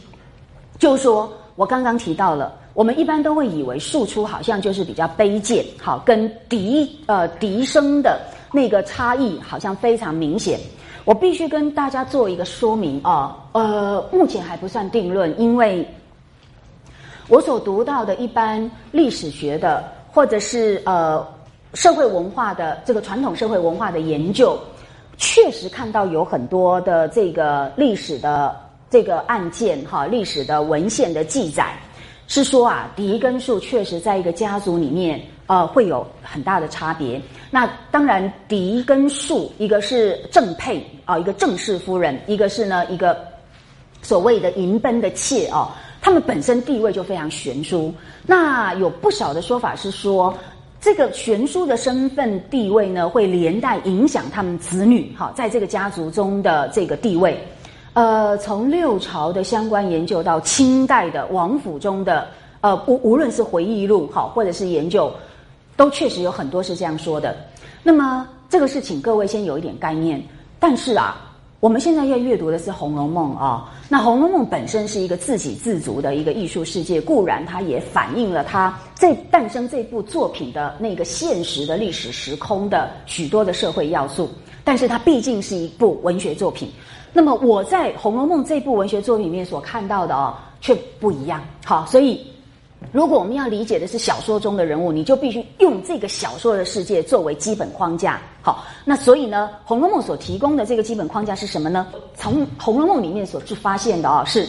[0.79, 2.57] 就是说我刚刚提到了。
[2.81, 8.19] 我们一般都会以为庶出好像就是比较卑贱，好跟嫡呃嫡生的
[8.55, 10.59] 那个差异好像非常明显。
[11.05, 15.87] 我必须跟大家做一个说明啊，呃，目前还不算定论，因为
[17.29, 21.23] 我所读到的一般历史学的或者是呃
[21.75, 24.59] 社会文化的这个传统社会文化的研究，
[25.19, 28.57] 确实看到有很多的这个历史的
[28.89, 31.79] 这个案件哈，历史的文献的记载。
[32.31, 37.21] 是说啊，嫡跟庶确实在一个家族里面，呃，会有很大的差别。
[37.51, 43.19] 那当然，嫡跟庶，一个是正配啊，一个正室夫人，一个是呢一个
[44.01, 45.67] 所谓的银奔的妾哦，
[46.01, 47.93] 他们本身地位就非常悬殊。
[48.25, 50.33] 那有不少的说法是说，
[50.81, 57.37] 这个悬殊的身份地位呢，会连带影响他们子女哈，在这个家族中的这个地位。
[57.93, 62.29] 呃，从六朝的相关研究到清代的王府中的
[62.61, 65.13] 呃，无无论是回忆录好，或者是研究，
[65.77, 67.37] 都确实有很多是这样说的。
[67.83, 70.23] 那么这个事情各位先有一点概念。
[70.63, 71.17] 但是啊，
[71.59, 73.73] 我们现在要阅读的是《红楼梦》啊。
[73.89, 84.31] 那《红楼梦》本身是一个自给自足的一个艺术世界，固然它也反映了它这诞生这部作品的那个现实的历史时空的许多的社会要素。
[84.63, 86.71] 但是它毕竟是一部文学作品。
[87.13, 91.43] 那么我在《红楼梦》这部文学作品里面所看到的哦，却不一样。
[91.65, 92.25] 好，所以
[92.93, 98.21] 如果我们要理解的是小说中的人物，你就必须用这个小说的世界作为基本框架。
[98.43, 101.87] 好，那所以呢，《红楼梦》所提供的这个基本框架是什么呢？
[102.15, 104.47] 从《红楼梦》里面所去发现的啊，是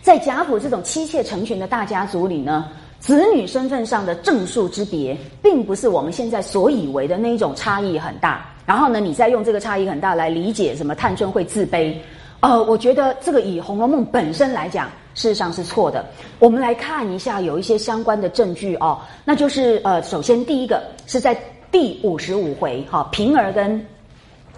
[0.00, 8.51] 在贾府这种妻妾成群的大家族里呢，子女身份上的正数之别，并不是我们现在所以为的那一种差异很大。
[8.64, 11.94] 然后呢，你再用这个差异很大来理解什么探春会自卑，
[12.40, 16.04] 呃，我觉得这个以《红楼梦》本身来讲，事实上是错的。
[16.38, 21.36] 我们来看一下有一些相关的证据哦，那就是呃，首先第一个是在
[21.70, 23.84] 第五十五回，哈，平儿跟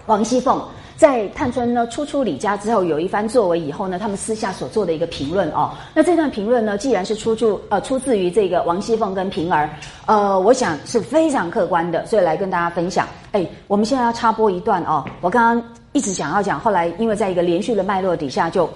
[0.05, 0.61] 王熙凤。
[0.97, 5.71] 在探春呢初出李家之后，有一番作为以后呢，他们私下所做的一个评论哦。
[5.93, 9.69] 那这段评论呢，既然是出处呃出自于这个王熙凤跟平儿，
[10.05, 13.05] 呃，我想是非常客观的，所以来跟大家分享。
[13.33, 18.69] 哎，我们现在要插播一段哦，我刚刚一直想要讲，后来因为在一个连续的脉络底下就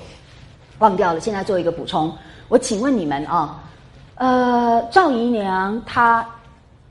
[0.80, 2.14] 忘掉了，现在做一个补充。
[2.50, 3.64] 我请问你们啊，
[4.16, 6.28] 呃，赵姨娘她。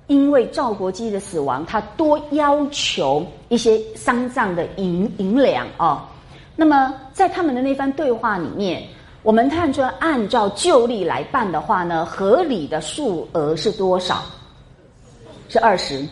[0.08, 6.08] 因为赵国基的死亡，他多要求一些丧葬的银银两啊。
[6.56, 8.82] 那么在他们的那番对话里面，
[9.22, 14.22] 我们探春按照旧例来办的话呢，合理的数额是多少？
[15.50, 16.02] 是二十。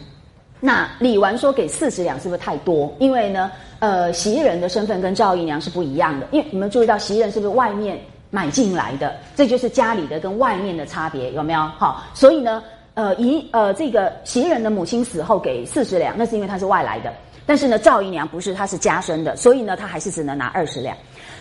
[0.60, 2.94] 那李纨说给四十两，是不是太多？
[2.98, 6.26] 因为呢，呃，袭人的身份跟赵姨娘是不一样的。
[6.32, 7.98] 因为你们注意到袭人是不是外面
[8.30, 9.16] 买进来的？
[9.34, 11.60] 这就是家里的跟外面的差别，有没有？
[11.78, 12.62] 好，所以呢。
[12.96, 17.12] 呃，姨呃，这个袭人的母亲死后给四十两，那是因为她是外来的。
[17.44, 20.96] 但是呢，赵姨娘不是，她是家生的，所以呢，她还是只能拿二十两。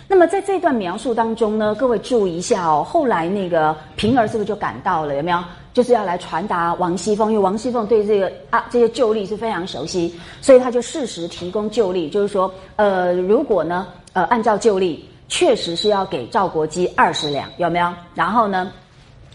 [0.05, 2.83] 那么在这段描述当中呢，各位注意一下哦。
[2.83, 5.15] 后来那个平儿是不是就赶到了？
[5.15, 5.39] 有没有？
[5.73, 17.91] 就是要来传达王熙凤，因为王熙凤对这个啊这些旧例是非常熟悉，所以他就适时提供旧例，就是说，呃，如果呢，呃，按照旧例，确实是要给赵国基二十两，有没有？
[18.13, 18.71] 然后呢？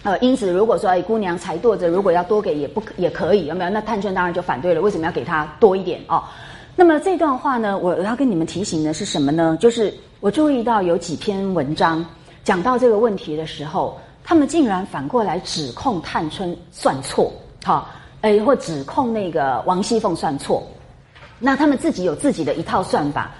[0.02, 3.70] 呃，因此，如果说哎姑娘才堕着，如果要多给也不也可以，有没有？
[3.70, 4.80] 那探春当然就反对了。
[4.80, 6.24] 为什么要给她多一点哦？
[6.74, 9.58] 那么这段话呢，我要跟你们提醒的是什么呢？
[9.60, 12.02] 就是我注意到有几篇文章
[12.44, 17.30] 讲到这个问题的时候，他们竟然反过来指控探春算错，
[17.62, 17.90] 好，
[18.22, 20.62] 哎，或指控那个王熙凤算错。
[21.38, 23.30] 那他们自己有自己的一套算法。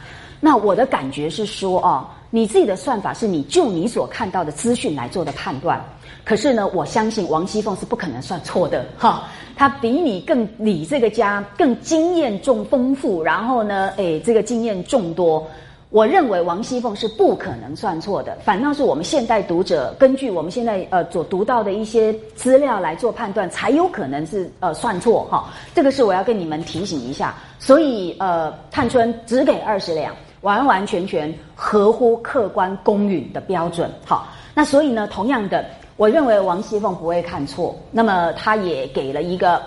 [0.41, 5.83] 那我的感觉是说，哦，你自己的算法是你就你所看到的资讯来做的判断。
[6.25, 9.25] 可是呢，我相信王熙凤是不可能算错的，哈，
[9.57, 15.47] 她比你更理这个家更经验重丰富，然后呢，哎，这个经验众多。
[15.89, 25.51] 我认为王熙凤是不可能算错的，反倒是我们现代读者根据我们现在呃所读到的一些资料来做判断，才有可能是呃算错哈。
[25.75, 27.35] 这个是我要跟你们提醒一下。
[27.59, 33.91] 所以呃，探春只给二十两，完完全全合乎客观公允的标准。
[34.07, 35.65] 好，那所以呢，同样的，
[36.01, 39.61] 我认为王熙凤不会看错，那么她也给了一个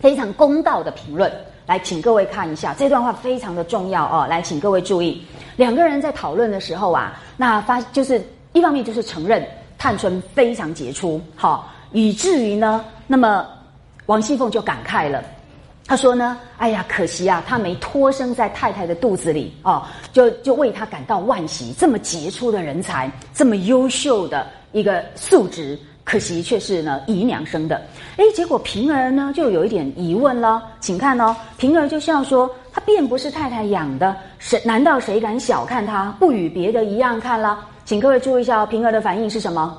[0.00, 1.30] 非常公道的评论。
[1.66, 4.26] 来，请各位看一下这段话非常的重要哦。
[4.26, 5.22] 来，请各位注意，
[5.56, 9.46] 两个人在讨论的时候啊，那发就是一方面就是承认
[9.76, 13.46] 探春非常杰出，好，以至于呢，那么
[14.06, 15.22] 王熙凤就感慨了，
[15.86, 25.78] 他说呢，哎呀，可惜啊，他没托生在太太的肚子里哦，就就为他感到惋惜，这么杰出的人才，这么优秀的一个素质。
[26.02, 27.80] 可惜却是呢姨娘生的，
[28.16, 39.78] 哎，结果平儿呢就有一点疑问了，请看哦，平儿就笑说：“她并不是太太养的，谁难道谁敢小看她，不与别的一样看了？”请各位注意一下哦，平儿的反应是什么？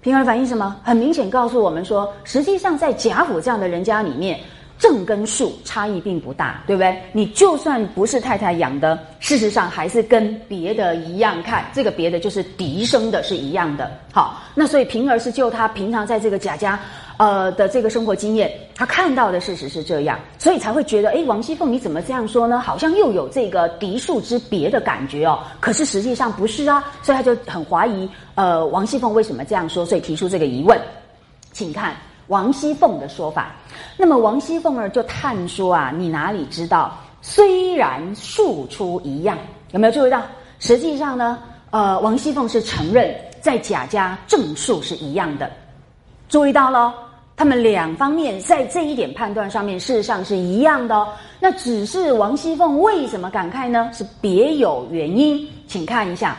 [0.00, 0.74] 平儿反应什么？
[0.82, 4.40] 很明显告诉我们说，实际上在贾府这样的人家里面。
[4.78, 7.00] 正跟数差异并不大，对不对？
[7.12, 11.64] 你就算不是太太养的，事实上还是跟别的一样看。
[11.72, 13.90] 这个别的就是嫡生的，是一样的。
[14.12, 16.78] 好，那所以平儿是就他平常在这个贾家，
[17.16, 22.58] 呃的这个生活经验，他看到的事实是这样，所以才会觉得，哎，王熙凤你怎么这样说呢？
[22.58, 25.38] 好像又有这个嫡庶之别的感觉哦。
[25.58, 30.78] 可是实际上不是啊，所以他就很怀疑，呃，王熙凤为什么这样说，所以提出这个疑问。
[31.52, 31.96] 请看。
[32.28, 33.54] 王熙凤的说法，
[33.96, 36.96] 那么王熙凤儿就探说啊，你哪里知道？
[37.22, 39.36] 虽然庶出一样，
[39.72, 40.22] 有没有注意到？
[40.58, 41.38] 实际上呢，
[41.70, 45.50] 呃，王熙凤是承认在贾家正数是一样的。
[46.28, 46.92] 注意到喽，
[47.36, 51.08] 他们两方面在这一点判断上面，事实上是一样的哦。
[51.38, 53.90] 那只是王熙凤为什么感慨呢？
[53.92, 56.36] 是别有原因，请看一下。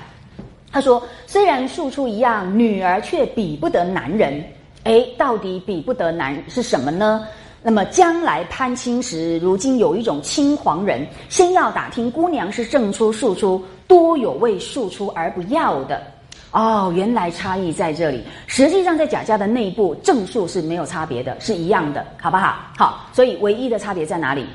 [0.72, 4.44] 他说：虽然庶出一样，女儿却比不得男人。
[4.88, 7.28] 哎，到底比不得男是什么呢？
[7.62, 16.02] 那么将来攀亲时，如今有一种亲黄人，先要打听姑娘是正出庶出，多有为庶出而不要的。
[16.52, 18.24] 哦，原来差异在这里。
[18.46, 22.56] 实际上，在贾家的内部，正数是没有差别的，是一样的，好不好？
[22.78, 24.46] 好，所以唯一的差别在哪里？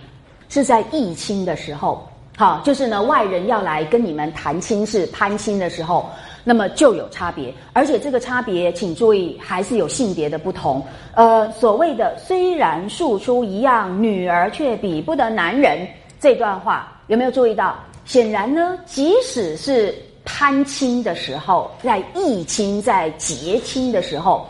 [0.48, 2.08] 是在议亲的时候，
[2.38, 6.08] 好，就是呢，外人要来跟你们谈亲事、攀亲的时候。
[6.44, 10.84] 那么就有差别，而且这个差别，请注意，还是有性别的不同。
[11.14, 15.86] 呃，所谓的虽然庶出一样，女儿却比不得男人，
[16.18, 17.76] 这段话有没有注意到？
[18.04, 24.44] 显然呢，即使是攀亲的时候，在议亲、在结亲的时候，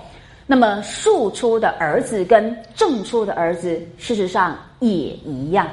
[0.47, 5.69] 那么庶出的儿子跟正出的儿子，事实上也一样。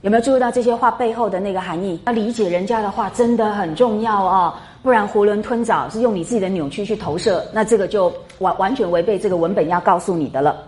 [0.00, 1.98] 有没有注意到这些话背后的那个含义？
[2.06, 4.52] 要理解人家的话，真的很重要哦。
[4.84, 10.62] 不然囫囵吞枣是用你自己的扭曲去投射，那这个就完完全违背这个文本要告诉你的了。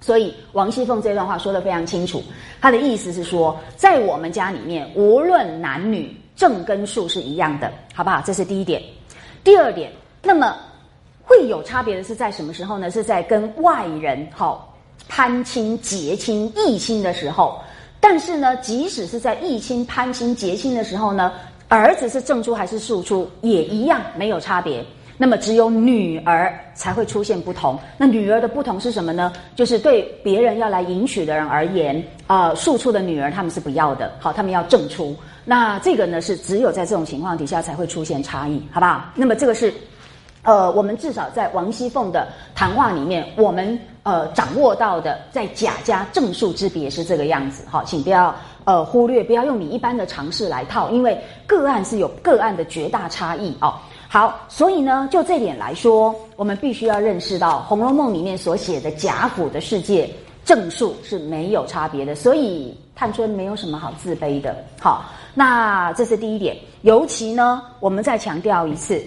[0.00, 2.22] 所以王熙凤这段话说的非常清楚，
[2.60, 8.22] 她的意思是说，在我们家里面，无论男女，正跟数是一样的，好不好？
[8.24, 8.80] 这是第一点。
[9.42, 9.90] 第二点，
[10.22, 10.54] 那么
[11.24, 12.88] 会有差别的是在什么时候呢？
[12.88, 14.72] 是在跟外人好
[15.08, 17.60] 攀亲结亲异亲的时候。
[17.98, 21.32] 但是呢，即使是在异亲攀亲结亲的时候呢。
[21.68, 24.84] 儿子是正出还是庶出，也一样没有差别。
[25.18, 27.78] 那么只有女儿才会出现不同。
[27.96, 29.32] 那女儿的不同是什么呢？
[29.54, 35.16] 就是对别人要来迎娶的人而言，啊，庶出的女儿他们是不要的，好，他们要正出。
[35.44, 39.06] 那这个呢是只有在这种情况底下才会出现差异，好不好？
[39.14, 39.72] 那么这个是，
[40.42, 47.64] 呃，我们至少在王熙凤的谈话里面，我们呃掌握到的，在贾家正数之别是这个样子。
[47.68, 48.32] 好，请不要。
[48.62, 53.74] 呃，忽略不要用你一般的常识来套，因为个案是有个案的绝大差异哦。
[54.08, 60.10] 好，所以呢，就这点来说，我们必须要认识到《红楼梦》里面所写的贾府的世界
[60.44, 64.56] 正数是没有差别的，所以探春没有什么好自卑的。
[64.80, 66.56] 好，那这是第一点。
[66.82, 69.00] 尤其呢，我们再强调一次，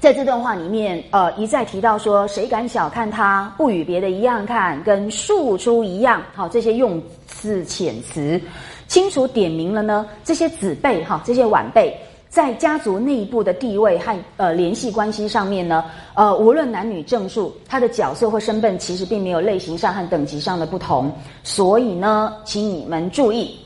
[0.00, 6.22] 在这段话里面，呃，一再提到说，谁敢小看他，不与别的一样看，跟庶出一样。
[6.34, 7.02] 好，这些用。
[7.40, 8.40] 字遣词，
[8.88, 10.04] 清楚点明了呢。
[10.24, 11.96] 这些子辈哈，这些晚辈
[12.28, 15.84] 在家族内部的地位和呃联系关系上面呢，
[16.14, 21.12] 呃，无论男女正数，他的角色或身份其实并没有类型上和等级上的不同。
[21.44, 23.56] 所以呢，请你们注意，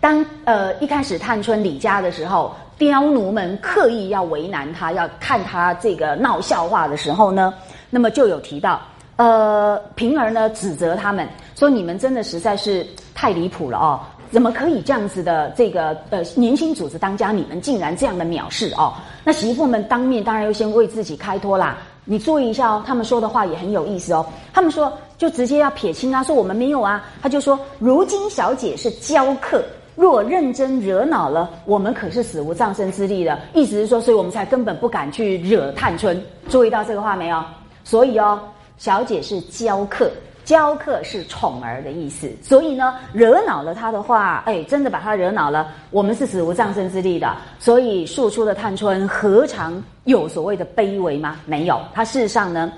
[0.00, 7.52] 当呃一开始探春李家的时候，刁奴们刻意要为难他，要看他这个闹笑话的时候呢，
[7.90, 8.80] 那么就有提到，
[9.16, 14.00] 呃，平儿呢指责他们说：“你们真的实在是太离谱了哦。”
[14.32, 15.50] 怎么可以这样子的？
[15.50, 18.94] 这个呃，年轻主子当家，你们竟然这样的藐视哦！
[19.24, 21.76] 那媳妇们当面当然要先为自己开脱啦。
[22.06, 24.24] 你注意一下哦，他们说的话也很有意思哦。
[24.54, 27.04] 他们说就直接要撇清啊，说我们没有啊。
[27.20, 29.62] 他就说，如今小姐是娇客，
[30.00, 33.38] 若认真惹恼了，我们可是死无葬身之地的。
[33.52, 36.18] 意思是说，所以我们才根本不敢去惹探春。
[36.48, 37.44] 注意到这个话没有？
[37.84, 38.40] 所以哦，
[38.78, 40.10] 小姐是娇客。
[40.42, 47.36] 娇客是宠儿的意思，所以呢，惹恼了她的话，哎，真的把她惹恼了，我们是死无葬身之地的。
[47.58, 51.36] 所以庶出的探春何尝有所谓的卑微吗？
[51.44, 52.72] 没有，她事实上呢，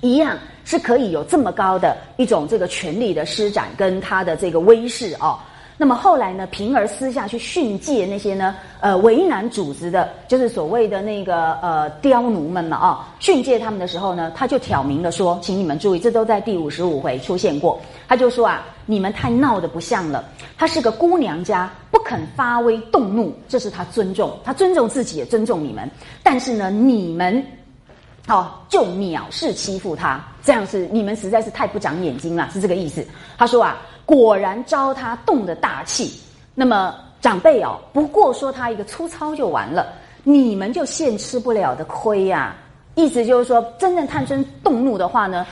[0.00, 0.34] 一样
[0.64, 5.38] 是可以有这么高的一种这个权力的施展跟她的这个威势哦。
[5.84, 6.46] 那么后来呢？
[6.46, 17.78] 平儿私下去训诫那些呢，呃，为难主子的，就是所谓的那个呃刁奴们嘛啊，训诫他们的时候呢，他就挑明了说，请你们注意，这都在第五十五回出现过。
[18.08, 20.24] 他就说啊，你们太闹得不像了。
[20.56, 25.86] 她是个姑娘家，不肯发威动怒，这是她尊重，她尊重自己，也尊重你们。
[26.22, 27.44] 但是呢，你们
[28.26, 33.06] 哦就藐视欺负他，这样是你们实在是太不长眼睛了，是这个意思。
[33.36, 33.76] 他说啊。
[34.06, 36.20] 果然招他动的大气，
[36.54, 39.86] 那么长辈哦，不过说他一个粗糙就完了，
[40.22, 42.54] 你们就现吃不了的亏呀。
[42.96, 45.44] 意思就是说，真正探春动怒的话呢，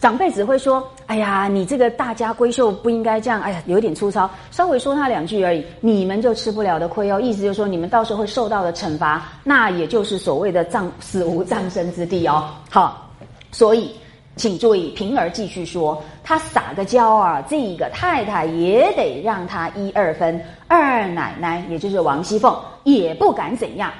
[0.00, 12.48] 长辈只会说：“哎呀，你这个大家闺秀不应该这样，哎呀，有点粗糙，稍微说他两句而已，你们就吃不了的亏哦。”意思就是说，你们到时候会受到的惩罚，那也就是所谓的葬死无葬身之地哦。
[12.68, 13.08] 好，
[13.52, 13.94] 所以。
[14.38, 20.40] 请注意，平儿继续说：“他撒个娇啊，这个太太也得让他一二分。
[20.68, 23.92] 二奶奶，也就是王熙凤，也不敢怎样。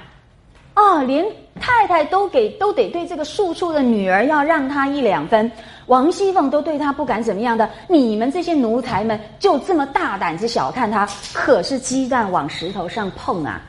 [0.74, 1.26] 啊，连
[1.60, 5.50] 太太都给，都得对这个庶出的女儿要让他一两分。
[5.86, 11.08] 王熙凤都对他不敢怎么样的，你们这些奴才们就这么大胆子小看他？
[11.34, 13.60] 可是鸡蛋往石头上碰啊！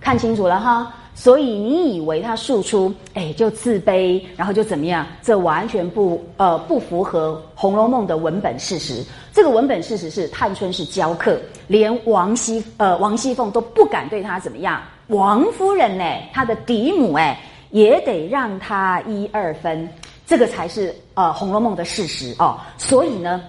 [0.00, 5.06] 看清楚了哈。”所以你以为他庶出，哎，就自卑，然后就怎么样？
[5.22, 9.02] 这完全不呃不符合《红楼梦》的文本事实。
[9.32, 14.82] 这个文本事实是探春是娇客，连王熙呃王熙凤都不敢对他怎么样。
[15.06, 16.04] 王夫人呢，
[16.34, 17.40] 她的嫡母哎，
[17.70, 19.88] 也得让她一二分，
[20.26, 22.60] 这个才是呃《红楼梦》的事实哦。
[22.76, 23.42] 所以呢。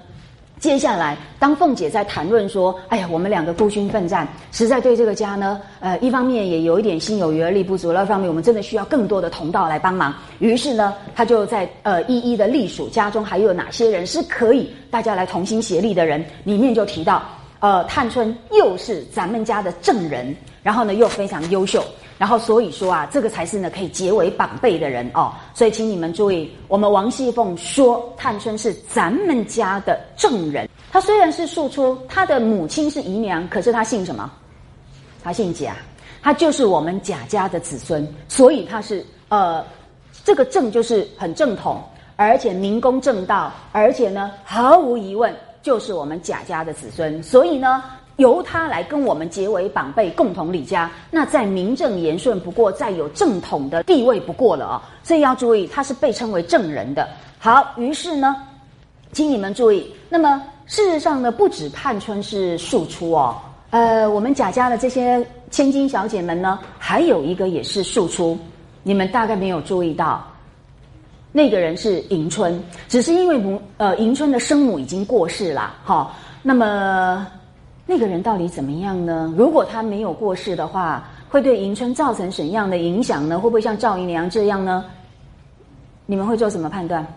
[0.60, 17.22] 接下来，当凤姐在谈论说：“哎呀，我们两个孤军奋战，实在对这个家呢，呃，一方面也有一点心有余而力不足；另一方面，我们真的需要更多的同道来帮忙。”于是呢，他就在呃一一的隶属家中还有哪些人是可以大家来同心协力的人，里面就提到，
[17.60, 21.84] 呃，探春又是咱们家的正人，然后呢又非常优秀。
[22.18, 25.32] 然后所以说啊，这个才是呢可以结为绑辈的人哦。
[25.54, 30.68] 所以请你们注意，我们王熙凤说探春是咱们家的正人。
[30.92, 34.32] 她虽然是庶出，她的母亲是姨娘，可是她姓什么？
[35.24, 35.76] 她姓贾，
[36.22, 38.08] 她就是我们贾家的子孙。
[38.28, 39.64] 所以她是呃，
[40.24, 41.84] 这个正就是很正统，
[42.16, 47.22] 而且明公正道，而且呢毫无疑问就是我们贾家的子孙。
[47.22, 47.84] 所以呢。
[48.18, 54.82] 由他来跟我们结为绑辈，共同理家，那再名正言顺不过，再有正统的地位不过了啊！
[55.04, 57.08] 所以要注意，他是被称为正人的。
[57.38, 58.36] 好，于是呢，
[59.12, 63.38] 请你们注意，那么事实上呢，不止探春是庶出哦，
[63.70, 68.36] 呃，我们贾家的这些千金小姐们呢，还有一个也是庶出，
[68.82, 70.26] 你们大概没有注意到，
[71.32, 72.60] 那个人是迎春，
[72.90, 76.12] 只是因为母呃迎春的生母已经过世了，哈，
[76.42, 77.28] 那么。
[77.90, 79.34] 那个人到底怎么样呢？
[79.38, 83.40] 如果他没有过世的话，会对迎春造成怎样的影响呢？
[83.40, 84.84] 会不会像赵姨娘这样呢？
[86.06, 87.08] 你们会做什么判断？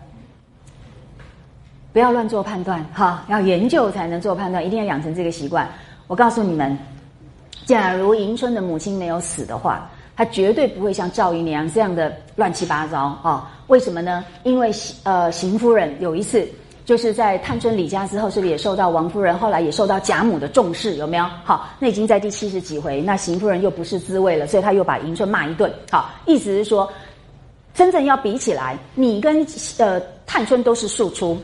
[1.91, 5.67] 不要乱做判断，哈，要研究才能做判断，一定要养成这个习惯。
[6.07, 6.77] 我告诉你们，
[7.65, 13.51] 假如迎春的母亲没有死的话，她绝对不会像赵姨娘这样的乱七八糟啊！
[13.67, 14.23] 为什么呢？
[14.43, 14.71] 因为
[15.03, 16.47] 呃，邢夫人有一次。
[16.83, 20.95] 就是在探春李家之后，是不是也受到王夫人，后来也受到贾母的重视？
[20.95, 21.25] 有没有？
[21.43, 25.71] 好，那已经在第七十几回，那邢夫人又不是滋味了，所以他又把迎春骂一顿。
[25.91, 26.91] 好，意思是说，
[27.73, 29.45] 真正要比起来，你跟
[29.77, 31.37] 呃探春都是庶出，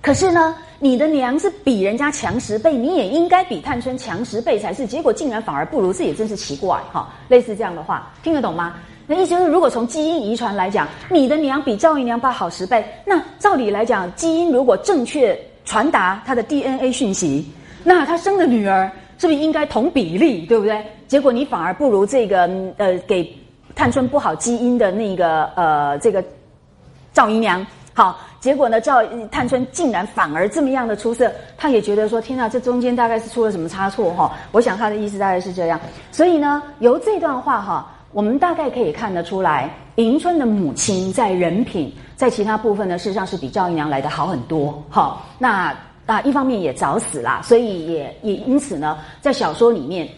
[0.00, 4.86] 可是呢，你的娘是比人家强十倍，你也应该比探春强十倍才是。
[4.86, 7.08] 结果竟然反而不如，这也真是奇怪哈。
[7.28, 8.74] 类似这样的话，听得懂吗？
[9.06, 17.46] 那意思是，如果从基因遗传来讲，你的娘比赵姨娘爸好十倍，那照理来讲，基因如果正确传达他的 DNA 讯息，
[17.82, 20.84] 那他生的女儿是不是应该同比例，对不对？
[21.06, 23.30] 结果你反而不如这个呃，给
[23.74, 26.24] 探春不好基因的那个呃，这个
[27.12, 27.64] 赵姨娘。
[27.96, 28.80] 好，结果呢？
[28.80, 34.32] 赵探春竟然反而这么样的出色，他也觉得说：天哪，这中间大概是出了什么差错哈？
[34.50, 35.78] 我想他的意思大概是这样。
[36.10, 44.82] 所以呢，由这段话哈，我们大概可以看得出来，迎春的母亲在人品，在其他部分呢，事实上是比赵姨娘来的好很多。
[44.88, 50.08] 好，那啊一方面也早死啦，所以也也因此呢，在小说里面。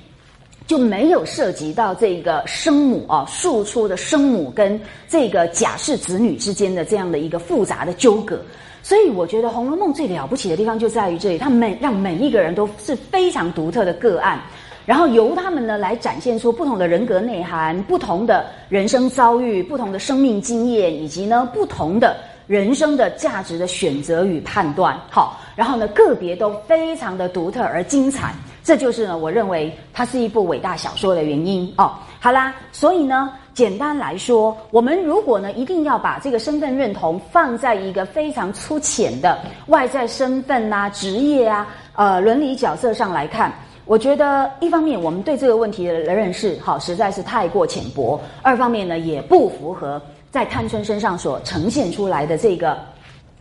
[0.66, 8.42] 就没有涉及到这个生母啊，庶出的生母跟这个贾氏子女之间的这样的一个复杂的纠葛，
[8.82, 14.42] 所以我觉得《红楼梦》最了不起的地方就在于这里，它每让每一个人都是非常独特的个案，
[14.86, 22.16] 然后由他们呢来展现出不同的人格内涵、不同的人生遭遇、不同的生命经验，以及呢不同的
[22.46, 24.96] 人生的价值的选择与判断。
[25.10, 28.32] 好，然后呢个别都非常的独特而精彩。
[28.62, 31.92] 这就是呢，我认为它是一部伟大小说的原因哦。
[32.18, 43.52] 好啦，所以呢，简单来说，我们如果呢一定要把这个身份认同放在一个非常粗浅的外在身份啊、职业啊、呃伦理角色上来看，
[43.86, 52.76] 我觉得一方面我们对这个问题的认识哈实在是太过浅薄；二方面呢也不符合在探春身上所呈现出来的这个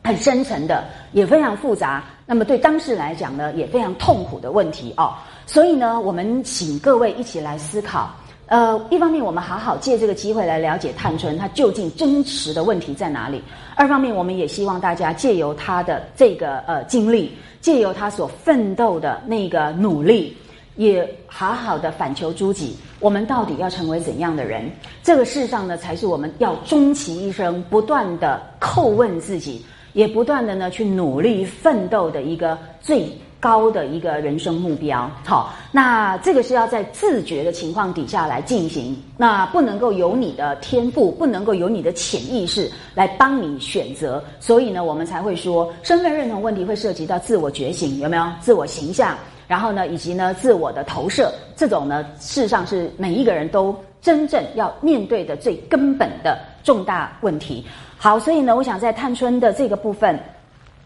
[0.04, 0.84] 很深层的
[1.14, 2.04] 也非常复杂。
[2.28, 5.14] 那么对当事人来讲呢，也非常痛苦的问题哦。
[5.48, 8.16] 所以呢，我们请各位一起来思考。
[8.48, 13.39] 呃，一方面我们好好借这个机会来了解探春她究竟真实的问题在哪里；
[13.76, 20.38] 二方面，我们也希望大家借由她的这个呃经历，借由她所奋斗的那个努力，
[20.76, 24.70] 也好好的反求诸己：我们到底要成为怎样的人？
[25.02, 29.66] 这个世上呢，才是我们要终其一生不断的叩问自己。
[29.93, 33.10] 也不断的呢去努力奋斗的一个最
[33.46, 48.26] 高的一个人生目标，好，那这个是要在自觉的情况底下来进行，那不能够由你的天赋，不能够由你的潜意识来帮你选择，所以呢，我们才会说身份认同问题会涉及到自我觉醒，有没有？
[48.39, 49.16] 自我形象，
[49.48, 57.64] 然后呢，以及呢自我的投射，这种呢，事实上是每一个人都真正要面对的最根本的重大问题。
[57.96, 60.20] 好，所以呢，我想在探春的这个部分，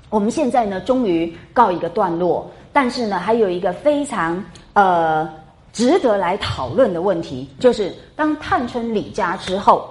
[0.09, 2.49] 我们现在呢终于告一个段落。
[2.71, 4.41] 但是呢，还有一个非常
[4.73, 5.27] 呃
[5.73, 9.89] 值得来讨论的问题，就是当探春离家之后，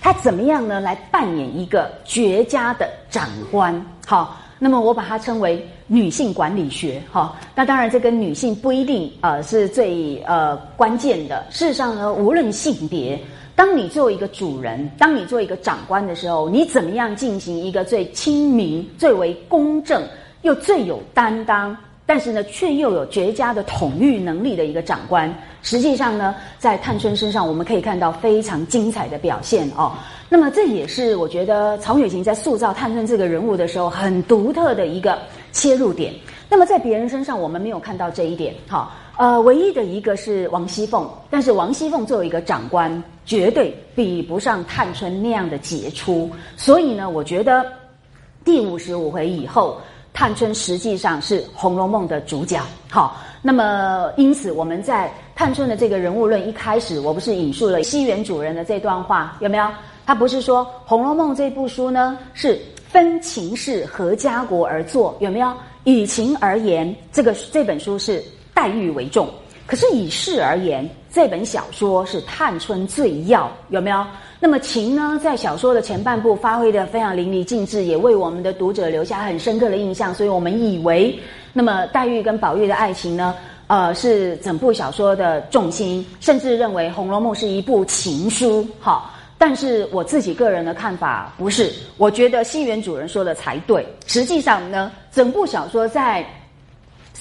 [0.00, 3.84] 她怎么样呢来扮演一个绝佳的长官？
[4.06, 7.02] 好，那么我把它称为女性管理学。
[7.12, 11.44] 哈，那当然这跟女性不一定呃是最呃关键的。
[11.50, 13.22] 事实上呢，无论性别。
[13.62, 20.02] 当你作为一个主人，当你做一个长官的时候，你怎么样进行一个最亲民、最为公正
[20.40, 25.32] 又最有担当，但是呢，却又有绝佳的统御能力的一个长官？
[25.62, 29.92] 实际上呢，在探春身上，我们可以看到非常精彩的表现哦。
[30.28, 35.16] 那么，这也是我觉得曹雪芹在塑造探春这个人物的时候很独特的一个
[35.52, 36.12] 切入点。
[36.48, 38.52] 那么，在别人身上，我们没有看到这一点。
[38.66, 38.92] 好。
[39.22, 46.28] 呃，唯一的一个是王熙凤，但是王熙凤作为一个长官，绝对比不上探春那样的杰出。
[46.56, 47.64] 所以呢，我觉得
[48.44, 49.80] 第五十五回以后，
[50.12, 52.60] 探春实际上是《红楼梦》的主角。
[52.90, 59.68] 好，那么因此我们在探春的这个人物论一开始，我不是引述了西园主人的这段话，有没有？
[60.04, 65.54] 他不是说《红楼梦》这部书呢是分情势和家国而作，有没有？
[65.84, 68.20] 以情而言，这个这本书是。
[68.54, 69.28] 黛玉为重，
[69.66, 74.04] 可是以事而言，这本小说是探春最要，有没有？
[74.38, 80.14] 那么情呢，在小说的前半部发挥的非常淋漓尽致，也为我们的读者留下很深刻的印象。
[80.14, 81.18] 所以我们以为，
[81.52, 83.34] 那么黛玉跟宝玉的爱情呢，
[83.68, 88.66] 呃，是整部小说的重心，甚至认为《红楼梦》是一部情书。
[88.80, 93.86] 好，但是我自己个人的看法不是，我觉得西园主人说的才对。
[94.06, 96.26] 实际上呢，整部小说在。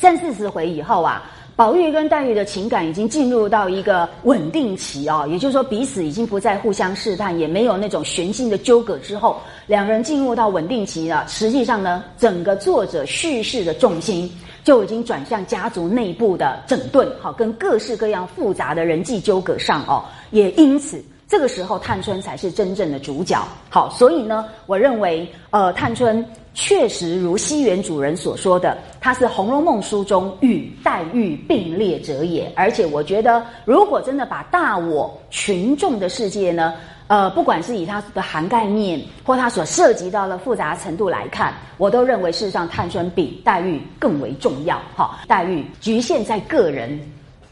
[0.01, 1.21] 三四十回以后啊，
[1.55, 11.23] 宝玉跟黛玉的情感已经进入到一个稳定期哦，也就是说彼此已经不再互相试探，也没有那种悬心的纠葛之后，两人进入到稳定期了。
[11.27, 14.27] 实际上呢，整个作者叙事的重心
[14.63, 20.99] 就已经转向家族内部的整顿，好，跟各式各样复杂的人际纠葛上哦，也因此。
[21.32, 23.41] 这个时候，探春才是真正的主角。
[23.69, 32.51] 好，所以呢，我认为，呃，探春确实如西园主人所说的，她是《红楼梦》书中与黛玉并列者也。
[32.53, 36.73] 而且，我觉得，如果真的把大我群众的世界呢，
[37.07, 44.77] 呃，不管是以它的涵盖面或它所涉及到的复杂程度来看，我都认为，事实上，探春比黛玉更为重要。
[44.97, 46.99] 哈，黛玉局限在个人，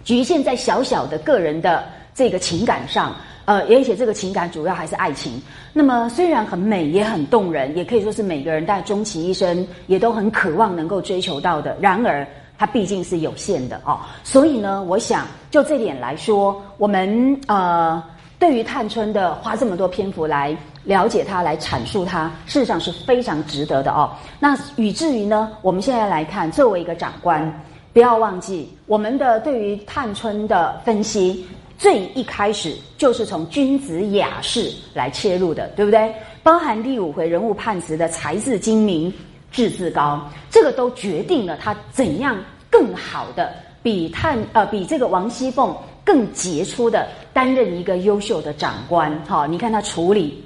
[0.04, 3.16] 局限在小小的个人的这个情感上。
[3.50, 5.42] 呃，而且这个情感主要还是爱情。
[5.74, 11.76] 那么虽然很美，也很动人，也可以说是每个人在终其一生也都很渴望能够追求到的。
[11.82, 12.28] 然而，
[12.60, 14.02] 它毕竟是有限的哦。
[14.24, 18.04] 所以呢，我想就这点来说，我们呃，
[18.38, 24.12] 对于探春的花这么多篇幅来了解她，来阐述她，事实上是非常值得的哦。
[24.40, 27.52] 那以至于呢，我们现在来看，作为一个长官，
[27.94, 31.48] 不要忘记我们的对于探春的分析。
[31.80, 36.14] 最一开始就是从君子雅士来切入的，对不对？
[36.44, 39.12] 包含第五回人物判词的才智精明、
[39.50, 40.22] 志自高，
[40.52, 42.38] 这个都决定了他怎样
[42.70, 45.74] 更好的比探呃比这个王熙凤
[46.04, 49.18] 更杰出的担任一个优秀的长官。
[49.26, 50.44] 哈，你看他处理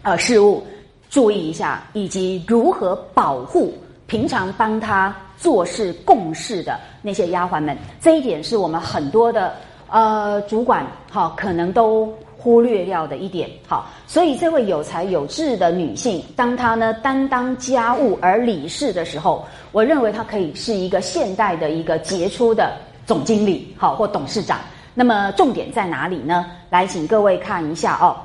[0.00, 0.66] 呃事务，
[1.10, 3.74] 注意一下，以及如何保护
[4.06, 9.54] 平常帮他做事共事的那些丫鬟们，这一点是我们很多的。
[9.90, 24.60] 呃，主管好，可能都忽略掉的一点好，所以这位有才有智的女性，当她呢担当家务而理事的时候，我认为她可以是一个现代的一个杰出的总经理好或董事长。
[24.94, 26.46] 那么重点在哪里呢？
[26.70, 28.16] 来，请各位看一下哦，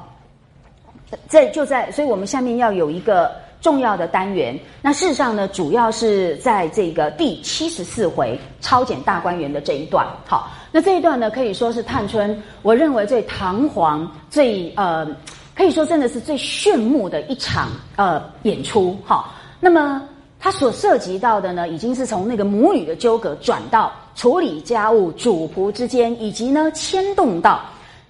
[1.28, 3.44] 这就在，所以我们下面要有一个。
[3.66, 10.06] 重要的单元，那事实上呢，主要是在这个第七十四回超检大观园的这一段。
[10.24, 15.08] 好，那这一段呢，可以说是探春，我认为最堂皇、最呃，
[15.56, 18.96] 可以说真的是最炫目的一场呃演出。
[19.04, 20.00] 好，那么
[20.40, 27.62] 它所涉及到的呢，已经是从那个母女的纠葛，转到处理家务、主仆之间，以及呢牵动到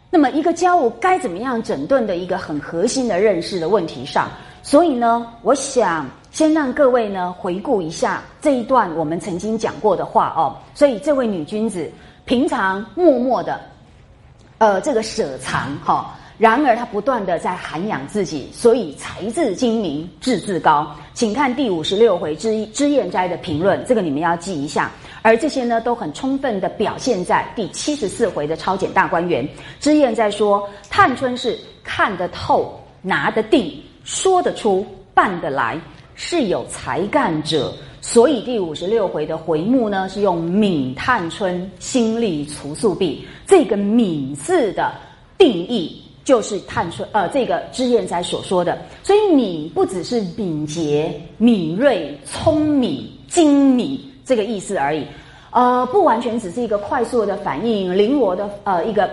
[0.10, 4.30] 那么一个家务该怎么样整顿的一个很核心的认识的问题上。
[4.66, 10.58] 所以呢，我想先让各位呢回顾一下这一段我们曾经讲过的话哦。
[10.74, 11.88] 所以这位女君子
[12.26, 13.62] 平常默默的，
[14.58, 20.92] 呃，这个舍藏哈，然而她不断的在涵养自己，所以才智精明，志自高。
[21.14, 24.90] 请看第五十六回之之燕斋的评论，这个你们要记一下。
[25.22, 29.48] 而这些呢，都很充分的表现在第七十四回的超简大观园。
[29.80, 33.72] 之燕在说，探春是看得透，拿得定。
[34.06, 34.86] 说得出，
[35.16, 35.78] 办得来，
[36.14, 43.28] 是有才干者，所以第五十六回的回目呢，是用“敏探春心力除素弊”。
[43.48, 44.94] 这个“敏”字的
[45.40, 48.78] 定义，就是探春呃，这个脂砚斋所说的。
[49.04, 55.04] 所以“敏”不只是敏捷、敏锐、聪明、精敏这个意思而已，
[55.50, 59.10] 呃，不完全只是一个快速的反应、灵活的呃一个。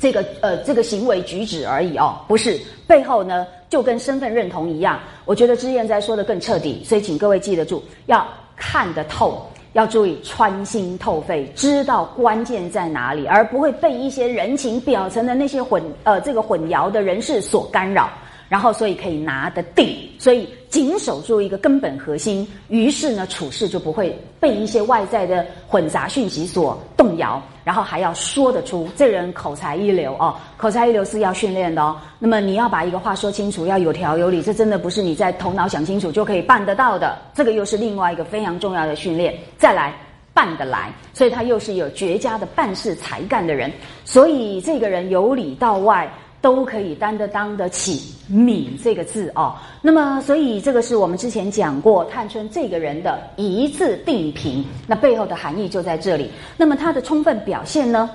[0.00, 2.56] 这个呃，这个行为举止而已哦，不是
[2.86, 4.98] 背后呢，就跟身份认同一样。
[5.24, 18.10] 我觉得之燕在说的更彻底，所以请各位记得住，要看得透，要注意穿心透肺，知道关键在哪里，而不会被一些人情表层的那些混呃这个混淆的人士所干扰。
[18.48, 27.42] 然后，所以可以拿得定，所以谨守住一个根本核心，于是呢，处事就不会被一些外在的混杂讯息所动摇。
[27.62, 31.94] 然后还要说得出，这人口才一流哦，口才一流是要训练的哦。
[32.18, 37.18] 那么你要把一个话说清楚，要有条有理，这真的不是你在头脑想清楚就可以办得到的。
[37.34, 39.34] 这个又是另外一个非常重要的训练。
[39.58, 39.94] 再来，
[40.32, 43.70] 办得来，所以他又是有绝佳的办事才干的人。
[44.06, 46.10] 所以这个人由里到外。
[46.40, 49.54] 都可以担得当得起“敏”这个字哦。
[49.82, 56.30] 那么，所以这个是我们之前讲过探春这个人的一字定评，那背后的含义就在这里。
[56.56, 58.08] 那么，他的充分表现呢，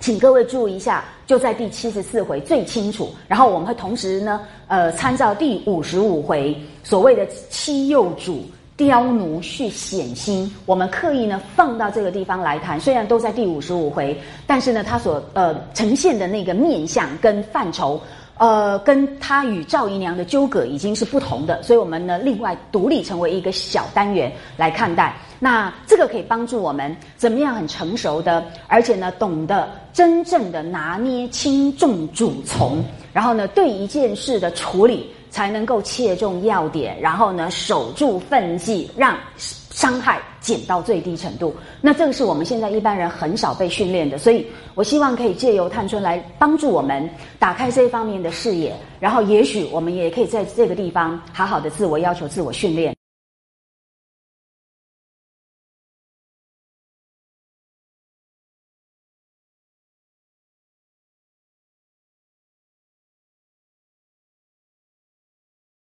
[0.00, 3.14] 请各位注意一下，就在第七十四回最清楚。
[3.28, 8.44] 然后，我们会同时呢，呃，参照第五十五回所谓的七幼主。
[8.74, 12.80] 雕奴去显心，我们刻意呢放到这个地方来谈。
[12.80, 18.00] 虽然都在第五十五回，但是呢，它所呃呈现的那个面相跟范畴，
[18.38, 21.62] 呃，跟他与赵姨娘的纠葛已经是不同的。
[21.62, 25.14] 所以我们呢另外独立成为一个小单元来看待。
[25.38, 35.12] 那这个可以帮助我们怎么样很成熟的，而且呢懂得真正的拿捏轻重主从，然后呢对一件事的处理。
[35.32, 41.56] 才能够切中要点，然后呢守住分际，让伤害减到最低程度。
[41.80, 47.08] 那这个是我们现在一般人很少被训练的，所以我希望可以借由探春来帮助我们
[47.38, 52.94] 打开这一方面的视野，然后也许我们也可以在这个地方好好的自我要求、自我训练。